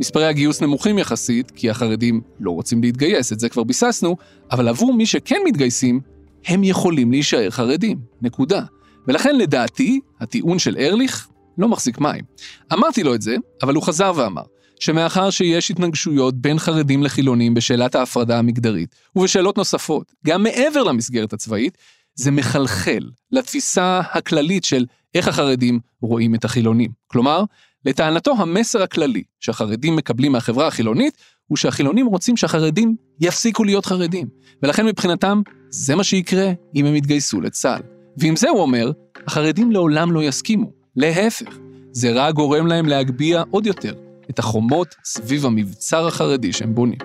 מספרי 0.00 0.26
הגיוס 0.26 0.62
נמוכים 0.62 0.98
יחסית, 0.98 1.50
כי 1.50 1.70
החרדים 1.70 2.20
לא 2.40 2.50
רוצים 2.50 2.82
להתגייס, 2.82 3.32
את 3.32 3.40
זה 3.40 3.48
כבר 3.48 3.64
ביססנו, 3.64 4.16
אבל 4.50 4.68
עבור 4.68 4.94
מי 4.94 5.06
שכן 5.06 5.38
מתגייסים, 5.46 6.00
הם 6.46 6.64
יכולים 6.64 7.10
להישאר 7.10 7.50
חרדים. 7.50 7.98
נקודה. 8.22 8.62
ולכן 9.08 9.36
לדעתי, 9.36 10.00
הטיעון 10.20 10.58
של 10.58 10.76
ארליך 10.78 11.28
לא 11.58 11.68
מחזיק 11.68 11.98
מים. 11.98 12.24
אמרתי 12.72 13.02
לו 13.02 13.14
את 13.14 13.22
זה, 13.22 13.36
אבל 13.62 13.74
הוא 13.74 13.82
חזר 13.82 14.12
ואמר, 14.16 14.42
שמאחר 14.84 15.30
שיש 15.30 15.70
התנגשויות 15.70 16.34
בין 16.34 16.58
חרדים 16.58 17.02
לחילונים 17.02 17.54
בשאלת 17.54 17.94
ההפרדה 17.94 18.38
המגדרית, 18.38 18.94
ובשאלות 19.16 19.58
נוספות, 19.58 20.12
גם 20.26 20.42
מעבר 20.42 20.82
למסגרת 20.82 21.32
הצבאית, 21.32 21.78
זה 22.14 22.30
מחלחל 22.30 23.10
לתפיסה 23.32 24.00
הכללית 24.12 24.64
של 24.64 24.86
איך 25.14 25.28
החרדים 25.28 25.80
רואים 26.00 26.34
את 26.34 26.44
החילונים. 26.44 26.90
כלומר, 27.06 27.44
לטענתו 27.84 28.34
המסר 28.38 28.82
הכללי 28.82 29.22
שהחרדים 29.40 29.96
מקבלים 29.96 30.32
מהחברה 30.32 30.66
החילונית, 30.66 31.16
הוא 31.46 31.56
שהחילונים 31.56 32.06
רוצים 32.06 32.36
שהחרדים 32.36 32.96
יפסיקו 33.20 33.64
להיות 33.64 33.86
חרדים. 33.86 34.28
ולכן 34.62 34.86
מבחינתם, 34.86 35.42
זה 35.70 35.94
מה 35.94 36.04
שיקרה 36.04 36.52
אם 36.74 36.86
הם 36.86 36.96
יתגייסו 36.96 37.40
לצה"ל. 37.40 37.82
ועם 38.16 38.36
זה 38.36 38.48
הוא 38.48 38.60
אומר, 38.60 38.92
החרדים 39.26 39.72
לעולם 39.72 40.12
לא 40.12 40.22
יסכימו. 40.22 40.70
להפך, 40.96 41.58
זה 41.92 42.12
רק 42.12 42.34
גורם 42.34 42.66
להם 42.66 42.86
להגביה 42.86 43.42
עוד 43.50 43.66
יותר 43.66 44.03
את 44.30 44.38
החומות 44.38 44.94
סביב 45.04 45.46
המבצר 45.46 46.06
החרדי 46.06 46.52
שהם 46.52 46.74
בונים. 46.74 46.98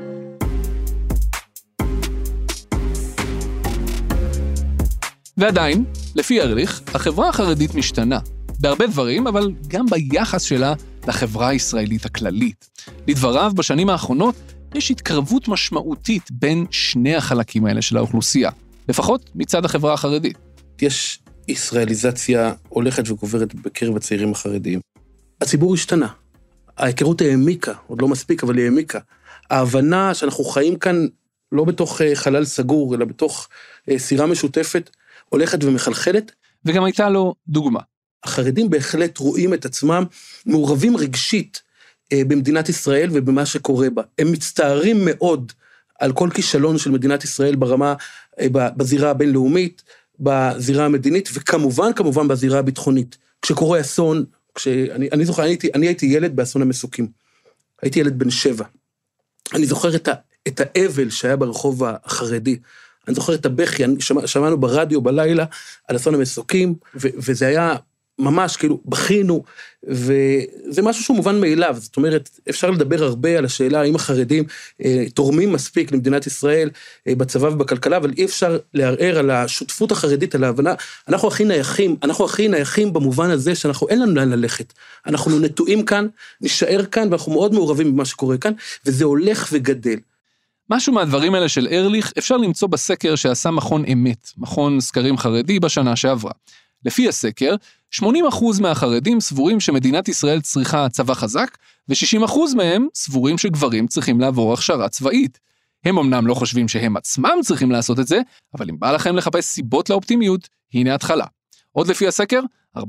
ועדיין, 5.37 5.85
לפי 6.15 6.41
ארליך, 6.41 6.81
החברה 6.93 7.29
החרדית 7.29 7.75
משתנה. 7.75 8.19
בהרבה 8.59 8.87
דברים, 8.87 9.27
אבל 9.27 9.51
גם 9.67 9.85
ביחס 9.85 10.43
שלה 10.43 10.73
לחברה 11.07 11.47
הישראלית 11.47 12.05
הכללית. 12.05 12.69
לדבריו, 13.07 13.51
בשנים 13.55 13.89
האחרונות 13.89 14.35
יש 14.75 14.91
התקרבות 14.91 15.47
משמעותית 15.47 16.31
בין 16.31 16.65
שני 16.71 17.15
החלקים 17.15 17.65
האלה 17.65 17.81
של 17.81 17.97
האוכלוסייה, 17.97 18.51
לפחות 18.89 19.29
מצד 19.35 19.65
החברה 19.65 19.93
החרדית. 19.93 20.37
יש 20.81 21.19
ישראליזציה 21.47 22.53
הולכת 22.69 23.09
וגוברת 23.09 23.55
בקרב 23.55 23.95
הצעירים 23.95 24.31
החרדיים. 24.31 24.79
הציבור 25.41 25.73
השתנה. 25.73 26.07
ההיכרות 26.79 27.21
העמיקה, 27.21 27.73
עוד 27.87 28.01
לא 28.01 28.07
מספיק, 28.07 28.43
אבל 28.43 28.57
היא 28.57 28.63
העמיקה. 28.63 28.99
ההבנה 29.49 30.13
שאנחנו 30.13 30.43
חיים 30.43 30.75
כאן 30.75 31.07
לא 31.51 31.63
בתוך 31.63 32.01
אה, 32.01 32.15
חלל 32.15 32.45
סגור, 32.45 32.95
אלא 32.95 33.05
בתוך 33.05 33.49
אה, 33.89 33.99
סירה 33.99 34.25
משותפת, 34.25 34.89
הולכת 35.29 35.63
ומחלחלת. 35.63 36.31
וגם 36.65 36.83
הייתה 36.83 37.09
לו 37.09 37.35
דוגמה. 37.47 37.79
החרדים 38.23 38.69
בהחלט 38.69 39.17
רואים 39.17 39.53
את 39.53 39.65
עצמם 39.65 40.03
מעורבים 40.45 40.97
רגשית 40.97 41.61
אה, 42.13 42.21
במדינת 42.27 42.69
ישראל 42.69 43.09
ובמה 43.13 43.45
שקורה 43.45 43.89
בה. 43.89 44.01
הם 44.19 44.31
מצטערים 44.31 45.05
מאוד 45.05 45.51
על 45.99 46.13
כל 46.13 46.29
כישלון 46.33 46.77
של 46.77 46.91
מדינת 46.91 47.23
ישראל 47.23 47.55
ברמה, 47.55 47.93
בזירה 48.51 49.09
הבינלאומית, 49.09 49.83
בזירה 50.19 50.85
המדינית, 50.85 51.29
וכמובן, 51.33 51.93
כמובן 51.93 52.27
בזירה 52.27 52.59
הביטחונית. 52.59 53.17
כשקורה 53.41 53.81
אסון, 53.81 54.25
כשאני 54.59 55.09
אני 55.11 55.25
זוכר, 55.25 55.43
אני 55.43 55.51
הייתי, 55.51 55.69
אני 55.73 55.87
הייתי 55.87 56.05
ילד 56.05 56.35
באסון 56.35 56.61
המסוקים. 56.61 57.07
הייתי 57.81 57.99
ילד 57.99 58.19
בן 58.19 58.29
שבע. 58.29 58.65
אני 59.53 59.65
זוכר 59.65 59.95
את, 59.95 60.07
ה, 60.07 60.13
את 60.47 60.61
האבל 60.63 61.09
שהיה 61.09 61.35
ברחוב 61.35 61.83
החרדי. 61.83 62.59
אני 63.07 63.15
זוכר 63.15 63.35
את 63.35 63.45
הבכי, 63.45 63.83
שמע, 63.99 64.27
שמענו 64.27 64.57
ברדיו 64.57 65.01
בלילה 65.01 65.45
על 65.87 65.95
אסון 65.95 66.15
המסוקים, 66.15 66.75
ו, 66.95 67.07
וזה 67.15 67.47
היה 67.47 67.75
ממש, 68.19 68.57
כאילו, 68.57 68.79
בכינו, 68.85 69.43
וזה 69.83 70.81
משהו 70.81 71.03
שהוא 71.03 71.17
מובן 71.17 71.41
מאליו. 71.41 71.75
זאת 71.79 71.97
אומרת, 71.97 72.29
אפשר 72.49 72.71
לדבר 72.71 73.03
הרבה 73.03 73.37
על 73.37 73.45
השאלה 73.45 73.81
האם 73.81 73.95
החרדים 73.95 74.43
אה, 74.85 75.03
תורמים 75.13 75.53
מספיק 75.53 75.91
למדינת 75.91 76.27
ישראל 76.27 76.69
אה, 77.07 77.15
בצבא 77.15 77.47
ובכלכלה, 77.47 77.97
אבל 77.97 78.11
אי 78.17 78.25
אפשר 78.25 78.57
לערער 78.73 79.19
על 79.19 79.31
השותפות 79.31 79.91
החרדית, 79.91 80.35
על 80.35 80.43
ההבנה. 80.43 80.73
אנחנו 81.07 81.27
הכי 81.27 81.43
נייחים, 81.43 81.95
אנחנו 82.03 82.25
הכי 82.25 82.47
נייחים 82.47 82.93
במובן 82.93 83.29
הזה 83.29 83.55
שאנחנו, 83.55 83.87
אין 83.89 84.01
לנו 84.01 84.15
לאן 84.15 84.29
ללכת. 84.29 84.73
אנחנו 85.07 85.39
נטועים 85.39 85.85
כאן, 85.85 86.07
נישאר 86.41 86.85
כאן, 86.85 87.07
ואנחנו 87.09 87.31
מאוד 87.31 87.53
מעורבים 87.53 87.93
במה 87.93 88.05
שקורה 88.05 88.37
כאן, 88.37 88.53
וזה 88.85 89.05
הולך 89.05 89.49
וגדל. 89.51 89.97
משהו 90.69 90.93
מהדברים 90.93 91.35
האלה 91.35 91.49
של 91.49 91.67
ארליך 91.71 92.13
אפשר 92.17 92.37
למצוא 92.37 92.67
בסקר 92.67 93.15
שעשה 93.15 93.51
מכון 93.51 93.85
אמת, 93.85 94.29
מכון 94.37 94.79
סקרים 94.79 95.17
חרדי 95.17 95.59
בשנה 95.59 95.95
שעברה. 95.95 96.31
לפי 96.85 97.07
הסקר, 97.07 97.55
80% 97.95 98.03
מהחרדים 98.61 99.19
סבורים 99.19 99.59
שמדינת 99.59 100.07
ישראל 100.07 100.41
צריכה 100.41 100.89
צבא 100.89 101.13
חזק, 101.13 101.57
ו-60% 101.89 102.55
מהם 102.55 102.87
סבורים 102.95 103.37
שגברים 103.37 103.87
צריכים 103.87 104.19
לעבור 104.19 104.53
הכשרה 104.53 104.89
צבאית. 104.89 105.39
הם 105.85 105.97
אמנם 105.97 106.27
לא 106.27 106.33
חושבים 106.33 106.67
שהם 106.67 106.97
עצמם 106.97 107.37
צריכים 107.43 107.71
לעשות 107.71 107.99
את 107.99 108.07
זה, 108.07 108.21
אבל 108.57 108.69
אם 108.69 108.79
בא 108.79 108.91
לכם 108.91 109.15
לחפש 109.15 109.45
סיבות 109.45 109.89
לאופטימיות, 109.89 110.49
הנה 110.73 110.95
התחלה. 110.95 111.25
עוד 111.71 111.87
לפי 111.87 112.07
הסקר, 112.07 112.39
42% 112.77 112.81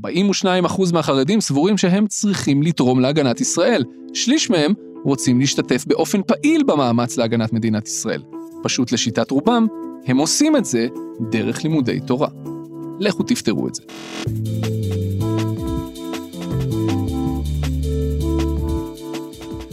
מהחרדים 0.93 1.41
סבורים 1.41 1.77
שהם 1.77 2.07
צריכים 2.07 2.63
לתרום 2.63 2.99
להגנת 2.99 3.41
ישראל. 3.41 3.83
שליש 4.13 4.49
מהם 4.49 4.73
רוצים 5.03 5.39
להשתתף 5.39 5.85
באופן 5.87 6.21
פעיל 6.23 6.63
במאמץ 6.63 7.17
להגנת 7.17 7.53
מדינת 7.53 7.87
ישראל. 7.87 8.23
פשוט 8.63 8.91
לשיטת 8.91 9.31
רובם, 9.31 9.67
הם 10.07 10.17
עושים 10.17 10.55
את 10.55 10.65
זה 10.65 10.87
דרך 11.31 11.63
לימודי 11.63 11.99
תורה. 11.99 12.50
לכו 13.01 13.23
תפתרו 13.23 13.67
את 13.67 13.75
זה. 13.75 13.81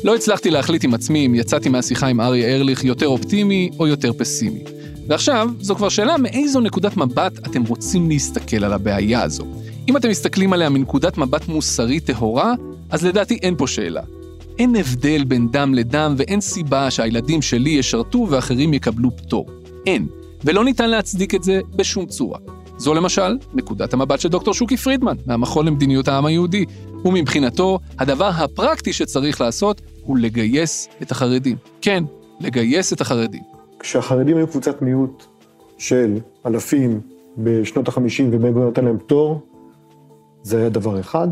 לא 0.05 0.15
הצלחתי 0.15 0.51
להחליט 0.51 0.85
עם 0.85 0.95
עצמי 0.95 1.27
אם 1.27 1.35
יצאתי 1.35 1.69
מהשיחה 1.69 2.07
עם 2.07 2.21
אריה 2.21 2.57
ארליך 2.57 2.85
יותר 2.85 3.07
אופטימי 3.07 3.71
או 3.79 3.87
יותר 3.87 4.13
פסימי. 4.13 4.61
ועכשיו, 5.09 5.51
זו 5.61 5.75
כבר 5.75 5.89
שאלה 5.89 6.17
מאיזו 6.19 6.61
נקודת 6.61 6.97
מבט 6.97 7.39
אתם 7.39 7.63
רוצים 7.63 8.09
להסתכל 8.09 8.65
על 8.65 8.73
הבעיה 8.73 9.23
הזו. 9.23 9.45
אם 9.89 9.97
אתם 9.97 10.11
מסתכלים 10.11 10.53
עליה 10.53 10.69
מנקודת 10.69 11.19
מבט 11.19 11.49
מוסרית 11.49 12.05
טהורה, 12.07 12.55
אז 12.91 13.05
לדעתי 13.05 13.39
אין 13.43 13.55
פה 13.57 13.67
שאלה. 13.67 14.03
אין 14.59 14.77
הבדל 14.77 15.25
בין 15.25 15.49
דם 15.51 15.75
לדם 15.75 16.15
ואין 16.19 16.41
סיבה 16.41 16.91
שהילדים 16.91 17.43
שלי 17.43 17.71
ישרתו 17.71 18.27
ואחרים 18.31 18.75
יקבלו 18.75 19.17
פטור. 19.17 19.47
אין. 19.87 20.07
ולא 20.45 20.65
ניתן 20.65 20.91
להצדיק 20.91 21.35
את 21.35 21.43
זה 21.43 21.61
בשום 21.77 22.07
צורה. 22.07 22.39
זו 22.79 22.95
למשל 22.95 23.39
נקודת 23.55 23.93
המבט 23.93 24.21
של 24.21 24.29
דוקטור 24.29 24.55
שוקי 24.55 24.77
פרידמן, 24.77 25.17
מהמכון 25.27 25.67
למדיניות 25.67 26.09
העם 26.09 26.27
היהודי, 26.27 26.65
ומבחינתו, 27.05 27.79
הדבר 27.99 28.31
הפרקטי 28.35 28.93
שצריך 28.93 29.41
לעשות 29.41 29.81
הוא 30.03 30.19
לגייס 30.19 30.89
את 31.03 31.11
החרדים. 31.11 31.57
כן, 31.81 32.05
לגייס 32.41 32.93
את 32.93 33.01
החרדים. 33.01 33.43
כשהחרדים 33.79 34.37
היו 34.37 34.47
קבוצת 34.47 34.83
מיעוט 34.83 35.25
של 35.79 36.19
אלפים 36.47 37.01
בשנות 37.39 37.89
ה-50 37.89 38.23
ובן 38.33 38.55
נותן 38.55 38.85
להם 38.85 38.99
פטור, 38.99 39.41
זה 40.43 40.59
היה 40.59 40.69
דבר 40.69 41.01
אחד. 41.01 41.29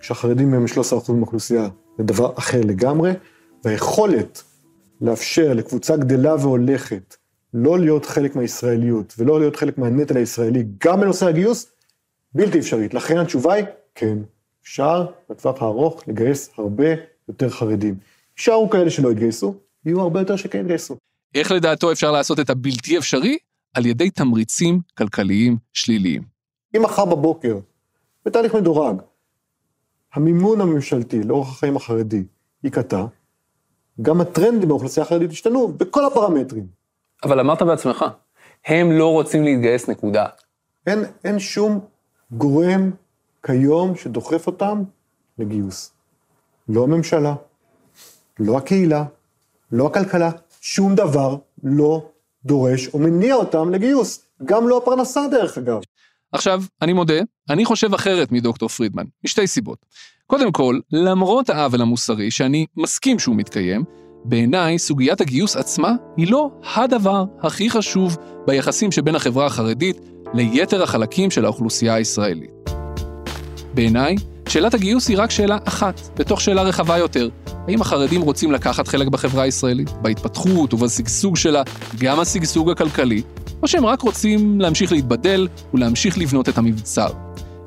כשהחרדים 0.00 0.54
הם 0.54 0.64
13% 1.08 1.12
מהאוכלוסייה, 1.12 1.68
זה 1.98 2.04
דבר 2.04 2.32
אחר 2.38 2.60
לגמרי. 2.60 3.12
והיכולת 3.64 4.42
לאפשר 5.00 5.52
לקבוצה 5.54 5.96
גדלה 5.96 6.34
והולכת 6.34 7.16
לא 7.54 7.78
להיות 7.78 8.06
חלק 8.06 8.36
מהישראליות 8.36 9.14
ולא 9.18 9.40
להיות 9.40 9.56
חלק 9.56 9.78
מהנטל 9.78 10.16
הישראלי, 10.16 10.64
גם 10.84 11.00
בנושא 11.00 11.26
הגיוס, 11.26 11.72
בלתי 12.34 12.58
אפשרית. 12.58 12.94
לכן 12.94 13.18
התשובה 13.18 13.54
היא, 13.54 13.64
כן, 13.94 14.18
אפשר 14.62 15.06
בטווח 15.30 15.62
הארוך 15.62 16.02
לגייס 16.08 16.50
הרבה 16.58 16.86
יותר 17.28 17.48
חרדים. 17.48 17.94
יישארו 18.38 18.70
כאלה 18.70 18.90
שלא 18.90 19.12
יתגייסו, 19.12 19.54
יהיו 19.84 20.00
הרבה 20.00 20.20
יותר 20.20 20.36
שכן 20.36 20.60
יתגייסו. 20.60 20.96
איך 21.34 21.52
לדעתו 21.52 21.92
אפשר 21.92 22.12
לעשות 22.12 22.40
את 22.40 22.50
הבלתי 22.50 22.98
אפשרי? 22.98 23.38
על 23.74 23.86
ידי 23.86 24.10
תמריצים 24.10 24.80
כלכליים 24.98 25.56
שליליים. 25.72 26.22
אם 26.76 26.82
מחר 26.82 27.04
בבוקר, 27.04 27.58
בתהליך 28.24 28.54
מדורג, 28.54 28.96
המימון 30.14 30.60
הממשלתי 30.60 31.22
לאורך 31.22 31.48
החיים 31.48 31.76
החרדי 31.76 32.22
ייקטע, 32.64 33.04
גם 34.02 34.20
הטרנדים 34.20 34.68
באוכלוסייה 34.68 35.06
החרדית 35.06 35.32
ישתנו 35.32 35.68
בכל 35.68 36.04
הפרמטרים. 36.04 36.83
אבל 37.24 37.40
אמרת 37.40 37.62
בעצמך, 37.62 38.04
הם 38.66 38.92
לא 38.92 39.12
רוצים 39.12 39.44
להתגייס, 39.44 39.88
נקודה. 39.88 40.26
אין, 40.86 41.04
אין 41.24 41.38
שום 41.38 41.80
גורם 42.30 42.90
כיום 43.46 43.96
שדוחף 43.96 44.46
אותם 44.46 44.82
לגיוס. 45.38 45.92
לא 46.68 46.82
הממשלה, 46.84 47.34
לא 48.38 48.58
הקהילה, 48.58 49.04
לא 49.72 49.86
הכלכלה, 49.86 50.30
שום 50.60 50.94
דבר 50.94 51.36
לא 51.62 52.06
דורש 52.44 52.88
או 52.88 52.98
מניע 52.98 53.34
אותם 53.34 53.70
לגיוס. 53.70 54.26
גם 54.44 54.68
לא 54.68 54.78
הפרנסה 54.78 55.20
דרך 55.30 55.58
אגב. 55.58 55.80
עכשיו, 56.32 56.62
אני 56.82 56.92
מודה, 56.92 57.20
אני 57.50 57.64
חושב 57.64 57.94
אחרת 57.94 58.32
מדוקטור 58.32 58.68
פרידמן, 58.68 59.04
משתי 59.24 59.46
סיבות. 59.46 59.78
קודם 60.26 60.52
כל, 60.52 60.78
למרות 60.92 61.50
העוול 61.50 61.82
המוסרי, 61.82 62.30
שאני 62.30 62.66
מסכים 62.76 63.18
שהוא 63.18 63.36
מתקיים, 63.36 63.84
בעיניי 64.24 64.78
סוגיית 64.78 65.20
הגיוס 65.20 65.56
עצמה 65.56 65.92
היא 66.16 66.30
לא 66.30 66.50
הדבר 66.74 67.24
הכי 67.42 67.70
חשוב 67.70 68.16
ביחסים 68.46 68.92
שבין 68.92 69.14
החברה 69.14 69.46
החרדית 69.46 69.96
ליתר 70.34 70.82
החלקים 70.82 71.30
של 71.30 71.44
האוכלוסייה 71.44 71.94
הישראלית. 71.94 72.50
בעיניי, 73.74 74.16
שאלת 74.48 74.74
הגיוס 74.74 75.08
היא 75.08 75.18
רק 75.18 75.30
שאלה 75.30 75.58
אחת, 75.64 76.00
בתוך 76.18 76.40
שאלה 76.40 76.62
רחבה 76.62 76.98
יותר. 76.98 77.28
האם 77.68 77.80
החרדים 77.80 78.22
רוצים 78.22 78.52
לקחת 78.52 78.88
חלק 78.88 79.08
בחברה 79.08 79.42
הישראלית, 79.42 79.90
בהתפתחות 79.90 80.74
ובשגשוג 80.74 81.36
שלה, 81.36 81.62
גם 81.98 82.20
השגשוג 82.20 82.70
הכלכלי, 82.70 83.22
או 83.62 83.68
שהם 83.68 83.86
רק 83.86 84.02
רוצים 84.02 84.60
להמשיך 84.60 84.92
להתבדל 84.92 85.48
ולהמשיך 85.74 86.18
לבנות 86.18 86.48
את 86.48 86.58
המבצר. 86.58 87.08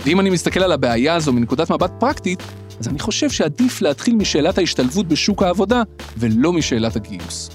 ואם 0.05 0.19
אני 0.19 0.29
מסתכל 0.29 0.63
על 0.63 0.71
הבעיה 0.71 1.15
הזו 1.15 1.33
מנקודת 1.33 1.71
מבט 1.71 1.91
פרקטית, 1.99 2.43
אז 2.79 2.87
אני 2.87 2.99
חושב 2.99 3.29
שעדיף 3.29 3.81
להתחיל 3.81 4.15
משאלת 4.15 4.57
ההשתלבות 4.57 5.07
בשוק 5.07 5.43
העבודה, 5.43 5.83
ולא 6.17 6.53
משאלת 6.53 6.95
הגיוס. 6.95 7.49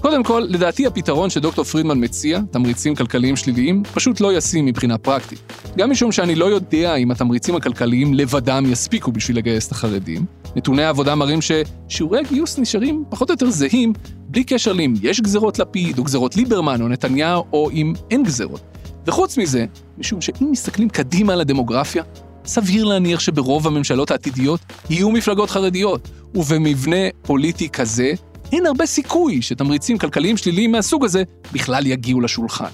קודם 0.00 0.22
כל, 0.22 0.46
לדעתי 0.48 0.86
הפתרון 0.86 1.30
שדוקטור 1.30 1.64
פרידמן 1.64 2.04
מציע, 2.04 2.40
תמריצים 2.50 2.94
כלכליים 2.94 3.36
שליליים, 3.36 3.82
פשוט 3.94 4.20
לא 4.20 4.36
ישים 4.36 4.66
מבחינה 4.66 4.98
פרקטית. 4.98 5.38
גם 5.76 5.90
משום 5.90 6.12
שאני 6.12 6.34
לא 6.34 6.44
יודע 6.44 6.94
אם 6.94 7.10
התמריצים 7.10 7.56
הכלכליים 7.56 8.14
לבדם 8.14 8.64
יספיקו 8.68 9.12
בשביל 9.12 9.36
לגייס 9.36 9.66
את 9.66 9.72
החרדים. 9.72 10.24
נתוני 10.56 10.82
העבודה 10.82 11.14
מראים 11.14 11.38
ששיעורי 11.42 12.20
הגיוס 12.20 12.58
נשארים 12.58 13.04
פחות 13.08 13.30
או 13.30 13.34
יותר 13.34 13.50
זהים, 13.50 13.92
בלי 14.28 14.44
קשר 14.44 14.72
לאם 14.72 14.94
יש 15.02 15.20
גזרות 15.20 15.58
לפיד, 15.58 15.98
או 15.98 16.04
גזרות 16.04 16.36
ליברמן, 16.36 16.82
או 16.82 16.88
נתניהו, 16.88 17.44
או 17.52 17.70
אם 17.70 17.92
אין 18.10 18.22
גזרות. 18.22 18.60
וחוץ 19.06 19.38
מזה, 19.38 19.66
משום 19.98 20.20
שאם 20.20 20.50
מסתכלים 20.50 20.88
קדימה 20.88 21.32
על 21.32 21.40
הדמוגרפיה, 21.40 22.02
סביר 22.46 22.84
להניח 22.84 23.20
שברוב 23.20 23.66
הממשלות 23.66 24.10
העתידיות 24.10 24.60
יהיו 24.90 25.10
מפלגות 25.10 25.50
חרדיות, 25.50 26.08
ובמבנה 26.34 26.96
פוליטי 27.22 27.68
כזה, 27.68 28.12
אין 28.52 28.66
הרבה 28.66 28.86
סיכוי 28.86 29.42
שתמריצים 29.42 29.98
כלכליים 29.98 30.36
שליליים 30.36 30.72
מהסוג 30.72 31.04
הזה 31.04 31.22
בכלל 31.52 31.86
יגיעו 31.86 32.20
לשולחן. 32.20 32.70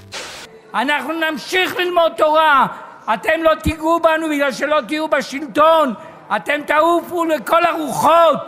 אנחנו 0.74 1.10
נמשיך 1.30 1.76
ללמוד 1.76 2.12
תורה. 2.16 2.66
אתם 3.14 3.42
לא 3.42 3.50
תיגעו 3.62 4.00
בנו 4.02 4.28
בגלל 4.34 4.52
שלא 4.52 4.76
תהיו 4.88 5.08
בשלטון. 5.08 5.92
אתם 6.36 6.60
תעופו 6.66 7.24
לכל 7.24 7.64
הרוחות. 7.64 8.38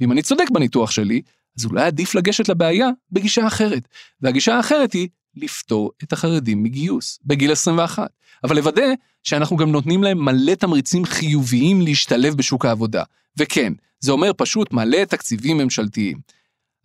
ואם 0.00 0.12
אני 0.12 0.22
צודק 0.22 0.50
בניתוח 0.50 0.90
שלי, 0.90 1.20
אז 1.58 1.64
אולי 1.64 1.82
עדיף 1.82 2.14
לגשת 2.14 2.48
לבעיה 2.48 2.88
בגישה 3.12 3.46
אחרת. 3.46 3.88
והגישה 4.20 4.56
האחרת 4.56 4.92
היא 4.92 5.08
לפטור 5.36 5.90
את 6.04 6.12
החרדים 6.12 6.62
מגיוס 6.62 7.18
בגיל 7.24 7.52
21, 7.52 8.10
אבל 8.44 8.56
לוודא 8.56 8.86
שאנחנו 9.22 9.56
גם 9.56 9.72
נותנים 9.72 10.02
להם 10.02 10.24
מלא 10.24 10.54
תמריצים 10.54 11.04
חיוביים 11.04 11.80
להשתלב 11.80 12.34
בשוק 12.34 12.64
העבודה. 12.64 13.02
וכן, 13.36 13.72
זה 14.00 14.12
אומר 14.12 14.30
פשוט 14.36 14.72
מלא 14.72 15.04
תקציבים 15.04 15.58
ממשלתיים. 15.58 16.18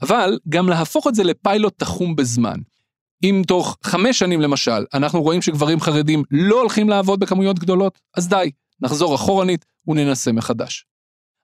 אבל 0.02 0.40
גם 0.50 0.70
להפוך 0.70 1.08
את 1.08 1.16
זה 1.16 1.24
לפיילוט 1.24 1.80
תחום 1.80 2.16
בזמן. 2.16 2.58
אם 3.24 3.42
תוך 3.48 3.78
חמש 3.84 4.20
שנים 4.20 4.42
למשל, 4.42 4.86
אנחנו 4.94 5.22
רואים 5.22 5.42
שגברים 5.42 5.80
חרדים 5.80 6.24
לא 6.32 6.60
הולכים 6.62 6.90
לעבוד 6.90 7.20
בכמויות 7.20 7.60
גדולות, 7.60 8.00
אז 8.18 8.28
די, 8.28 8.52
נחזור 8.82 9.16
אחורנית 9.16 9.66
וננסה 9.88 10.32
מחדש. 10.32 10.86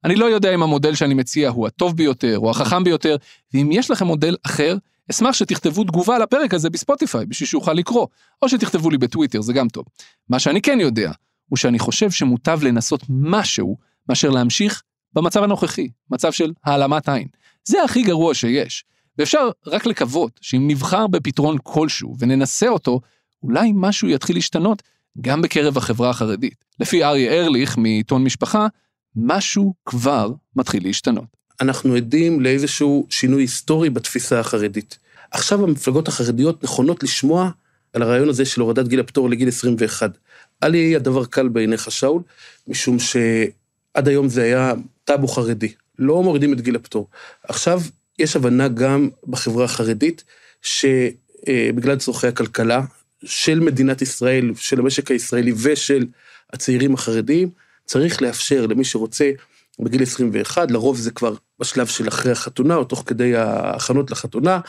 אני 0.03 0.15
לא 0.15 0.25
יודע 0.25 0.53
אם 0.53 0.63
המודל 0.63 0.95
שאני 0.95 1.13
מציע 1.13 1.49
הוא 1.49 1.67
הטוב 1.67 1.97
ביותר 1.97 2.39
או 2.39 2.49
החכם 2.49 2.83
ביותר, 2.83 3.15
ואם 3.53 3.69
יש 3.71 3.91
לכם 3.91 4.05
מודל 4.05 4.35
אחר, 4.43 4.77
אשמח 5.11 5.33
שתכתבו 5.33 5.83
תגובה 5.83 6.19
לפרק 6.19 6.53
הזה 6.53 6.69
בספוטיפיי, 6.69 7.25
בשביל 7.25 7.47
שאוכל 7.47 7.73
לקרוא, 7.73 8.07
או 8.41 8.49
שתכתבו 8.49 8.89
לי 8.89 8.97
בטוויטר, 8.97 9.41
זה 9.41 9.53
גם 9.53 9.67
טוב. 9.67 9.85
מה 10.29 10.39
שאני 10.39 10.61
כן 10.61 10.79
יודע, 10.79 11.11
הוא 11.49 11.57
שאני 11.57 11.79
חושב 11.79 12.11
שמוטב 12.11 12.59
לנסות 12.63 13.01
משהו, 13.09 13.77
מאשר 14.09 14.29
להמשיך 14.29 14.81
במצב 15.13 15.43
הנוכחי, 15.43 15.89
מצב 16.11 16.31
של 16.31 16.53
העלמת 16.65 17.09
עין. 17.09 17.27
זה 17.65 17.83
הכי 17.83 18.03
גרוע 18.03 18.33
שיש. 18.33 18.83
ואפשר 19.17 19.49
רק 19.67 19.85
לקוות 19.85 20.39
שאם 20.41 20.67
נבחר 20.67 21.07
בפתרון 21.07 21.57
כלשהו 21.63 22.15
וננסה 22.19 22.67
אותו, 22.67 23.01
אולי 23.43 23.71
משהו 23.75 24.09
יתחיל 24.09 24.35
להשתנות 24.35 24.83
גם 25.21 25.41
בקרב 25.41 25.77
החברה 25.77 26.09
החרדית. 26.09 26.65
לפי 26.79 27.03
אריה 27.03 27.31
ארליך 27.31 27.77
מעיתון 27.77 28.23
משפחה, 28.23 28.67
משהו 29.15 29.73
כבר 29.85 30.31
מתחיל 30.55 30.83
להשתנות. 30.83 31.34
אנחנו 31.61 31.95
עדים 31.95 32.41
לאיזשהו 32.41 33.07
שינוי 33.09 33.43
היסטורי 33.43 33.89
בתפיסה 33.89 34.39
החרדית. 34.39 34.97
עכשיו 35.31 35.63
המפלגות 35.63 36.07
החרדיות 36.07 36.63
נכונות 36.63 37.03
לשמוע 37.03 37.49
על 37.93 38.01
הרעיון 38.01 38.29
הזה 38.29 38.45
של 38.45 38.61
הורדת 38.61 38.87
גיל 38.87 38.99
הפטור 38.99 39.29
לגיל 39.29 39.47
21. 39.47 40.17
אל 40.63 40.75
יהיה 40.75 40.97
הדבר 40.97 41.25
קל 41.25 41.47
בעיניך, 41.47 41.91
שאול, 41.91 42.21
משום 42.67 42.97
שעד 42.99 44.07
היום 44.07 44.29
זה 44.29 44.43
היה 44.43 44.73
טאבו 45.03 45.27
חרדי. 45.27 45.73
לא 45.99 46.23
מורידים 46.23 46.53
את 46.53 46.61
גיל 46.61 46.75
הפטור. 46.75 47.07
עכשיו 47.43 47.81
יש 48.19 48.35
הבנה 48.35 48.67
גם 48.67 49.09
בחברה 49.27 49.65
החרדית, 49.65 50.23
שבגלל 50.61 51.97
צורכי 51.97 52.27
הכלכלה 52.27 52.81
של 53.25 53.59
מדינת 53.59 54.01
ישראל, 54.01 54.51
של 54.55 54.79
המשק 54.79 55.11
הישראלי 55.11 55.53
ושל 55.57 56.05
הצעירים 56.53 56.93
החרדים, 56.93 57.49
צריך 57.85 58.21
לאפשר 58.21 58.65
למי 58.65 58.83
שרוצה 58.83 59.31
בגיל 59.79 60.03
21, 60.03 60.71
לרוב 60.71 60.97
זה 60.97 61.11
כבר 61.11 61.35
בשלב 61.59 61.87
של 61.87 62.07
אחרי 62.07 62.31
החתונה, 62.31 62.75
או 62.75 62.83
תוך 62.83 63.03
כדי 63.05 63.35
ההכנות 63.35 64.11
לחתונה, 64.11 64.59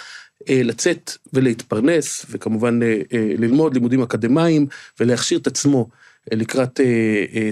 לצאת 0.51 1.13
ולהתפרנס, 1.33 2.27
וכמובן 2.31 2.81
ללמוד 3.13 3.75
לימודים 3.75 4.03
אקדמיים, 4.03 4.67
ולהכשיר 5.01 5.39
את 5.39 5.47
עצמו 5.47 5.89
לקראת 6.33 6.81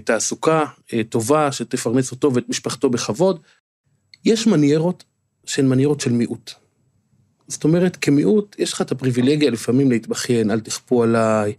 תעסוקה 0.05 0.65
טובה, 1.09 1.53
שתפרנס 1.53 2.11
אותו 2.11 2.35
ואת 2.35 2.49
משפחתו 2.49 2.91
בכבוד. 2.91 3.41
יש 4.25 4.47
מניירות 4.47 5.05
שהן 5.47 5.69
מניירות 5.69 6.01
של 6.01 6.13
מיעוט. 6.13 6.53
זאת 7.49 7.65
אומרת, 7.65 7.97
כמיעוט, 7.97 8.57
יש 8.59 8.73
לך 8.73 8.81
את 8.81 8.93
הפריבילגיה 8.93 9.51
לפעמים 9.51 9.91
להתבכיין, 9.91 10.51
אל 10.51 10.61
תכפו 10.61 11.03
עליי, 11.03 11.53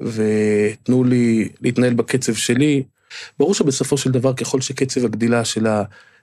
ותנו 0.00 1.04
לי 1.04 1.48
להתנהל 1.60 1.94
בקצב 1.94 2.34
שלי. 2.34 2.82
ברור 3.38 3.54
שבסופו 3.54 3.98
של 3.98 4.10
דבר, 4.10 4.32
ככל 4.32 4.60
שקצב 4.60 5.04
הגדילה 5.04 5.44
של 5.44 5.66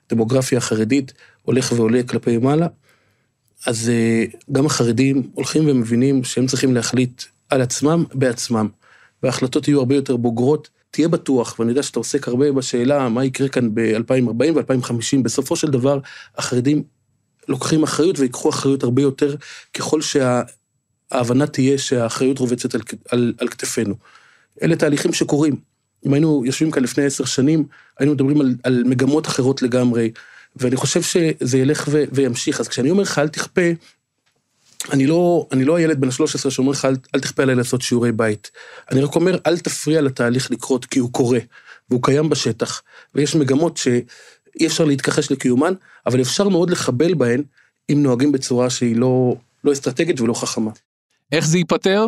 הדמוגרפיה 0.06 0.58
החרדית 0.58 1.12
הולך 1.42 1.72
ועולה 1.72 2.02
כלפי 2.02 2.38
מעלה, 2.38 2.66
אז 3.66 3.90
גם 4.52 4.66
החרדים 4.66 5.30
הולכים 5.34 5.68
ומבינים 5.68 6.24
שהם 6.24 6.46
צריכים 6.46 6.74
להחליט 6.74 7.22
על 7.50 7.62
עצמם 7.62 8.04
בעצמם, 8.14 8.68
וההחלטות 9.22 9.68
יהיו 9.68 9.78
הרבה 9.78 9.94
יותר 9.94 10.16
בוגרות. 10.16 10.68
תהיה 10.90 11.08
בטוח, 11.08 11.58
ואני 11.58 11.70
יודע 11.70 11.82
שאתה 11.82 11.98
עוסק 11.98 12.28
הרבה 12.28 12.52
בשאלה 12.52 13.08
מה 13.08 13.24
יקרה 13.24 13.48
כאן 13.48 13.74
ב-2040 13.74 14.52
ו-2050, 14.54 15.22
בסופו 15.22 15.56
של 15.56 15.70
דבר 15.70 15.98
החרדים 16.36 16.82
לוקחים 17.48 17.82
אחריות 17.82 18.18
ויקחו 18.18 18.50
אחריות 18.50 18.82
הרבה 18.82 19.02
יותר 19.02 19.36
ככל 19.74 20.00
שההבנה 20.00 21.46
תהיה 21.46 21.78
שהאחריות 21.78 22.38
רובצת 22.38 22.74
על, 22.74 22.80
על, 23.10 23.34
על 23.38 23.48
כתפינו. 23.48 23.94
אלה 24.62 24.76
תהליכים 24.76 25.12
שקורים. 25.12 25.56
אם 26.06 26.12
היינו 26.12 26.42
יושבים 26.46 26.70
כאן 26.70 26.82
לפני 26.82 27.04
עשר 27.04 27.24
שנים, 27.24 27.64
היינו 27.98 28.12
מדברים 28.12 28.40
על, 28.40 28.54
על 28.62 28.82
מגמות 28.86 29.26
אחרות 29.26 29.62
לגמרי, 29.62 30.10
ואני 30.56 30.76
חושב 30.76 31.02
שזה 31.02 31.58
ילך 31.58 31.84
ו, 31.90 32.04
וימשיך. 32.12 32.60
אז 32.60 32.68
כשאני 32.68 32.90
אומר 32.90 33.02
לך 33.02 33.18
אל 33.18 33.28
תכפה, 33.28 33.70
אני 34.92 35.06
לא, 35.06 35.46
אני 35.52 35.64
לא 35.64 35.76
הילד 35.76 36.00
בן 36.00 36.08
ה-13 36.08 36.50
שאומר 36.50 36.70
לך 36.70 36.84
אל, 36.84 36.96
אל 37.14 37.20
תכפה 37.20 37.42
עליי 37.42 37.54
לעשות 37.54 37.82
שיעורי 37.82 38.12
בית. 38.12 38.50
אני 38.90 39.00
רק 39.00 39.14
אומר 39.14 39.38
אל 39.46 39.58
תפריע 39.58 40.00
לתהליך 40.00 40.50
לקרות, 40.50 40.84
כי 40.84 40.98
הוא 40.98 41.12
קורה, 41.12 41.38
והוא 41.90 42.02
קיים 42.02 42.28
בשטח, 42.28 42.82
ויש 43.14 43.36
מגמות 43.36 43.76
ש... 43.76 43.88
אי 44.60 44.66
אפשר 44.66 44.84
להתכחש 44.84 45.30
לקיומן, 45.30 45.72
אבל 46.06 46.20
אפשר 46.20 46.48
מאוד 46.48 46.70
לחבל 46.70 47.14
בהן 47.14 47.42
אם 47.92 48.02
נוהגים 48.02 48.32
בצורה 48.32 48.70
שהיא 48.70 48.96
לא, 48.96 49.36
לא 49.64 49.72
אסטרטגית 49.72 50.20
ולא 50.20 50.34
חכמה. 50.34 50.70
איך 51.32 51.46
זה 51.46 51.58
ייפתר? 51.58 52.06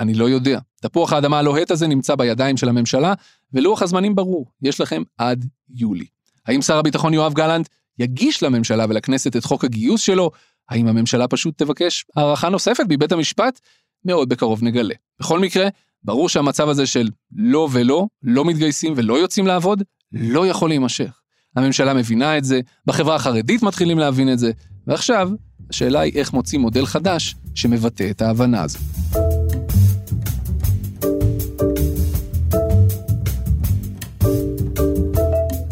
אני 0.00 0.14
לא 0.14 0.28
יודע. 0.28 0.58
תפוח 0.80 1.12
האדמה 1.12 1.38
הלוהט 1.38 1.70
הזה 1.70 1.86
נמצא 1.86 2.14
בידיים 2.14 2.56
של 2.56 2.68
הממשלה, 2.68 3.14
ולוח 3.52 3.82
הזמנים 3.82 4.14
ברור, 4.14 4.46
יש 4.62 4.80
לכם 4.80 5.02
עד 5.18 5.46
יולי. 5.74 6.06
האם 6.46 6.62
שר 6.62 6.78
הביטחון 6.78 7.14
יואב 7.14 7.32
גלנט 7.32 7.68
יגיש 7.98 8.42
לממשלה 8.42 8.86
ולכנסת 8.88 9.36
את 9.36 9.44
חוק 9.44 9.64
הגיוס 9.64 10.00
שלו? 10.00 10.30
האם 10.68 10.86
הממשלה 10.86 11.28
פשוט 11.28 11.58
תבקש 11.58 12.04
הארכה 12.16 12.48
נוספת 12.48 12.84
מבית 12.88 13.12
המשפט? 13.12 13.60
מאוד 14.04 14.28
בקרוב 14.28 14.62
נגלה. 14.62 14.94
בכל 15.20 15.38
מקרה, 15.38 15.68
ברור 16.04 16.28
שהמצב 16.28 16.68
הזה 16.68 16.86
של 16.86 17.08
לא 17.36 17.68
ולא, 17.72 18.06
לא 18.22 18.44
מתגייסים 18.44 18.92
ולא 18.96 19.18
יוצאים 19.18 19.46
לעבוד, 19.46 19.82
לא 20.12 20.46
יכול 20.46 20.70
להימשך. 20.70 21.20
הממשלה 21.56 21.94
מבינה 21.94 22.38
את 22.38 22.44
זה, 22.44 22.60
בחברה 22.86 23.14
החרדית 23.14 23.62
מתחילים 23.62 23.98
להבין 23.98 24.32
את 24.32 24.38
זה, 24.38 24.50
ועכשיו, 24.86 25.30
השאלה 25.70 26.00
היא 26.00 26.12
איך 26.14 26.32
מוצאים 26.32 26.60
מודל 26.60 26.86
חדש 26.86 27.34
שמבטא 27.54 28.10
את 28.10 28.22
ההבנה 28.22 28.62
הזו. 28.62 28.78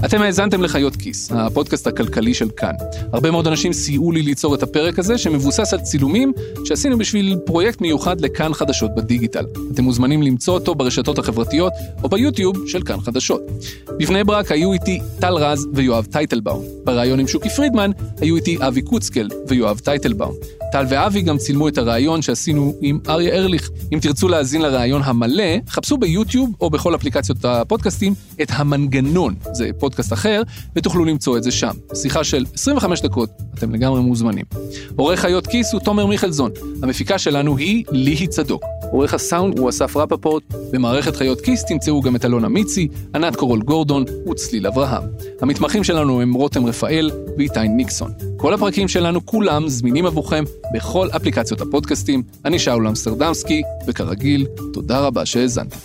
אתם 0.04 0.22
האזנתם 0.22 0.62
לחיות 0.62 0.96
כיס, 0.96 1.32
הפודקאסט 1.32 1.86
הכלכלי 1.86 2.34
של 2.34 2.50
כאן. 2.56 2.72
הרבה 3.12 3.30
מאוד 3.30 3.46
אנשים 3.46 3.72
סייעו 3.72 4.12
לי 4.12 4.22
ליצור 4.22 4.54
את 4.54 4.62
הפרק 4.62 4.98
הזה, 4.98 5.18
שמבוסס 5.18 5.72
על 5.72 5.80
צילומים 5.80 6.32
שעשינו 6.64 6.98
בשביל 6.98 7.38
פרויקט 7.46 7.80
מיוחד 7.80 8.20
לכאן 8.20 8.54
חדשות 8.54 8.90
בדיגיטל. 8.96 9.44
אתם 9.72 9.84
מוזמנים 9.84 10.22
למצוא 10.22 10.54
אותו 10.54 10.74
ברשתות 10.74 11.18
החברתיות 11.18 11.72
או 12.02 12.08
ביוטיוב 12.08 12.56
של 12.66 12.82
כאן 12.82 13.00
חדשות. 13.00 13.40
בבני 13.98 14.24
ברק 14.24 14.52
היו 14.52 14.72
איתי 14.72 15.00
טל 15.20 15.34
רז 15.34 15.66
ויואב 15.74 16.06
טייטלבאום. 16.10 16.64
בריאיון 16.84 17.20
עם 17.20 17.28
שוקי 17.28 17.50
פרידמן 17.50 17.90
היו 18.20 18.36
איתי 18.36 18.58
אבי 18.60 18.82
קוצקל 18.82 19.28
ויואב 19.48 19.78
טייטלבאום. 19.78 20.34
טל 20.72 20.84
ואבי 20.88 21.22
גם 21.22 21.38
צילמו 21.38 21.68
את 21.68 21.78
הראיון 21.78 22.22
שעשינו 22.22 22.74
עם 22.80 22.98
אריה 23.08 23.34
ארליך. 23.34 23.70
אם 23.92 23.98
תרצו 24.02 24.28
להאזין 24.28 24.62
לראיון 24.62 25.02
המלא, 25.04 25.44
חפשו 25.68 25.96
ביוטיוב 25.96 26.50
או 26.60 26.70
בכל 26.70 26.94
אפליקציות 26.94 27.44
הפודקאסטים 27.44 28.14
את 28.42 28.48
המנגנון, 28.50 29.34
זה 29.52 29.70
פודקאסט 29.92 30.12
אחר, 30.12 30.42
ותוכלו 30.76 31.04
למצוא 31.04 31.38
את 31.38 31.42
זה 31.42 31.50
שם. 31.50 31.70
שיחה 31.94 32.24
של 32.24 32.44
25 32.54 33.00
דקות, 33.00 33.30
אתם 33.54 33.74
לגמרי 33.74 34.00
מוזמנים. 34.00 34.44
עורך 34.96 35.20
חיות 35.20 35.46
כיס 35.46 35.72
הוא 35.72 35.80
תומר 35.80 36.06
מיכלזון, 36.06 36.50
המפיקה 36.82 37.18
שלנו 37.18 37.56
היא 37.56 37.84
ליהי 37.90 38.26
צדוק. 38.26 38.62
עורך 38.92 39.14
הסאונד 39.14 39.58
הוא 39.58 39.68
אסף 39.68 39.96
רפפורט, 39.96 40.42
במערכת 40.72 41.16
חיות 41.16 41.40
כיס 41.40 41.64
תמצאו 41.64 42.00
גם 42.00 42.16
את 42.16 42.24
אלונה 42.24 42.48
מיצי, 42.48 42.88
ענת 43.14 43.36
קורול 43.36 43.62
גורדון 43.62 44.04
וצליל 44.30 44.66
אברהם. 44.66 45.02
המתמחים 45.40 45.84
שלנו 45.84 46.20
הם 46.20 46.32
רותם 46.34 46.66
רפאל 46.66 47.10
ואיתי 47.38 47.68
ניקסון. 47.68 48.12
כל 48.36 48.54
הפרקים 48.54 48.88
שלנו 48.88 49.26
כולם 49.26 49.68
זמינים 49.68 50.06
עבורכם 50.06 50.44
בכל 50.74 51.08
אפליקציות 51.16 51.60
הפודקאסטים. 51.60 52.22
אני 52.44 52.58
שאול 52.58 52.88
אמסטרדמסקי, 52.88 53.62
וכרגיל, 53.86 54.46
תודה 54.72 55.00
רבה 55.00 55.26
שהאזנתם. 55.26 55.76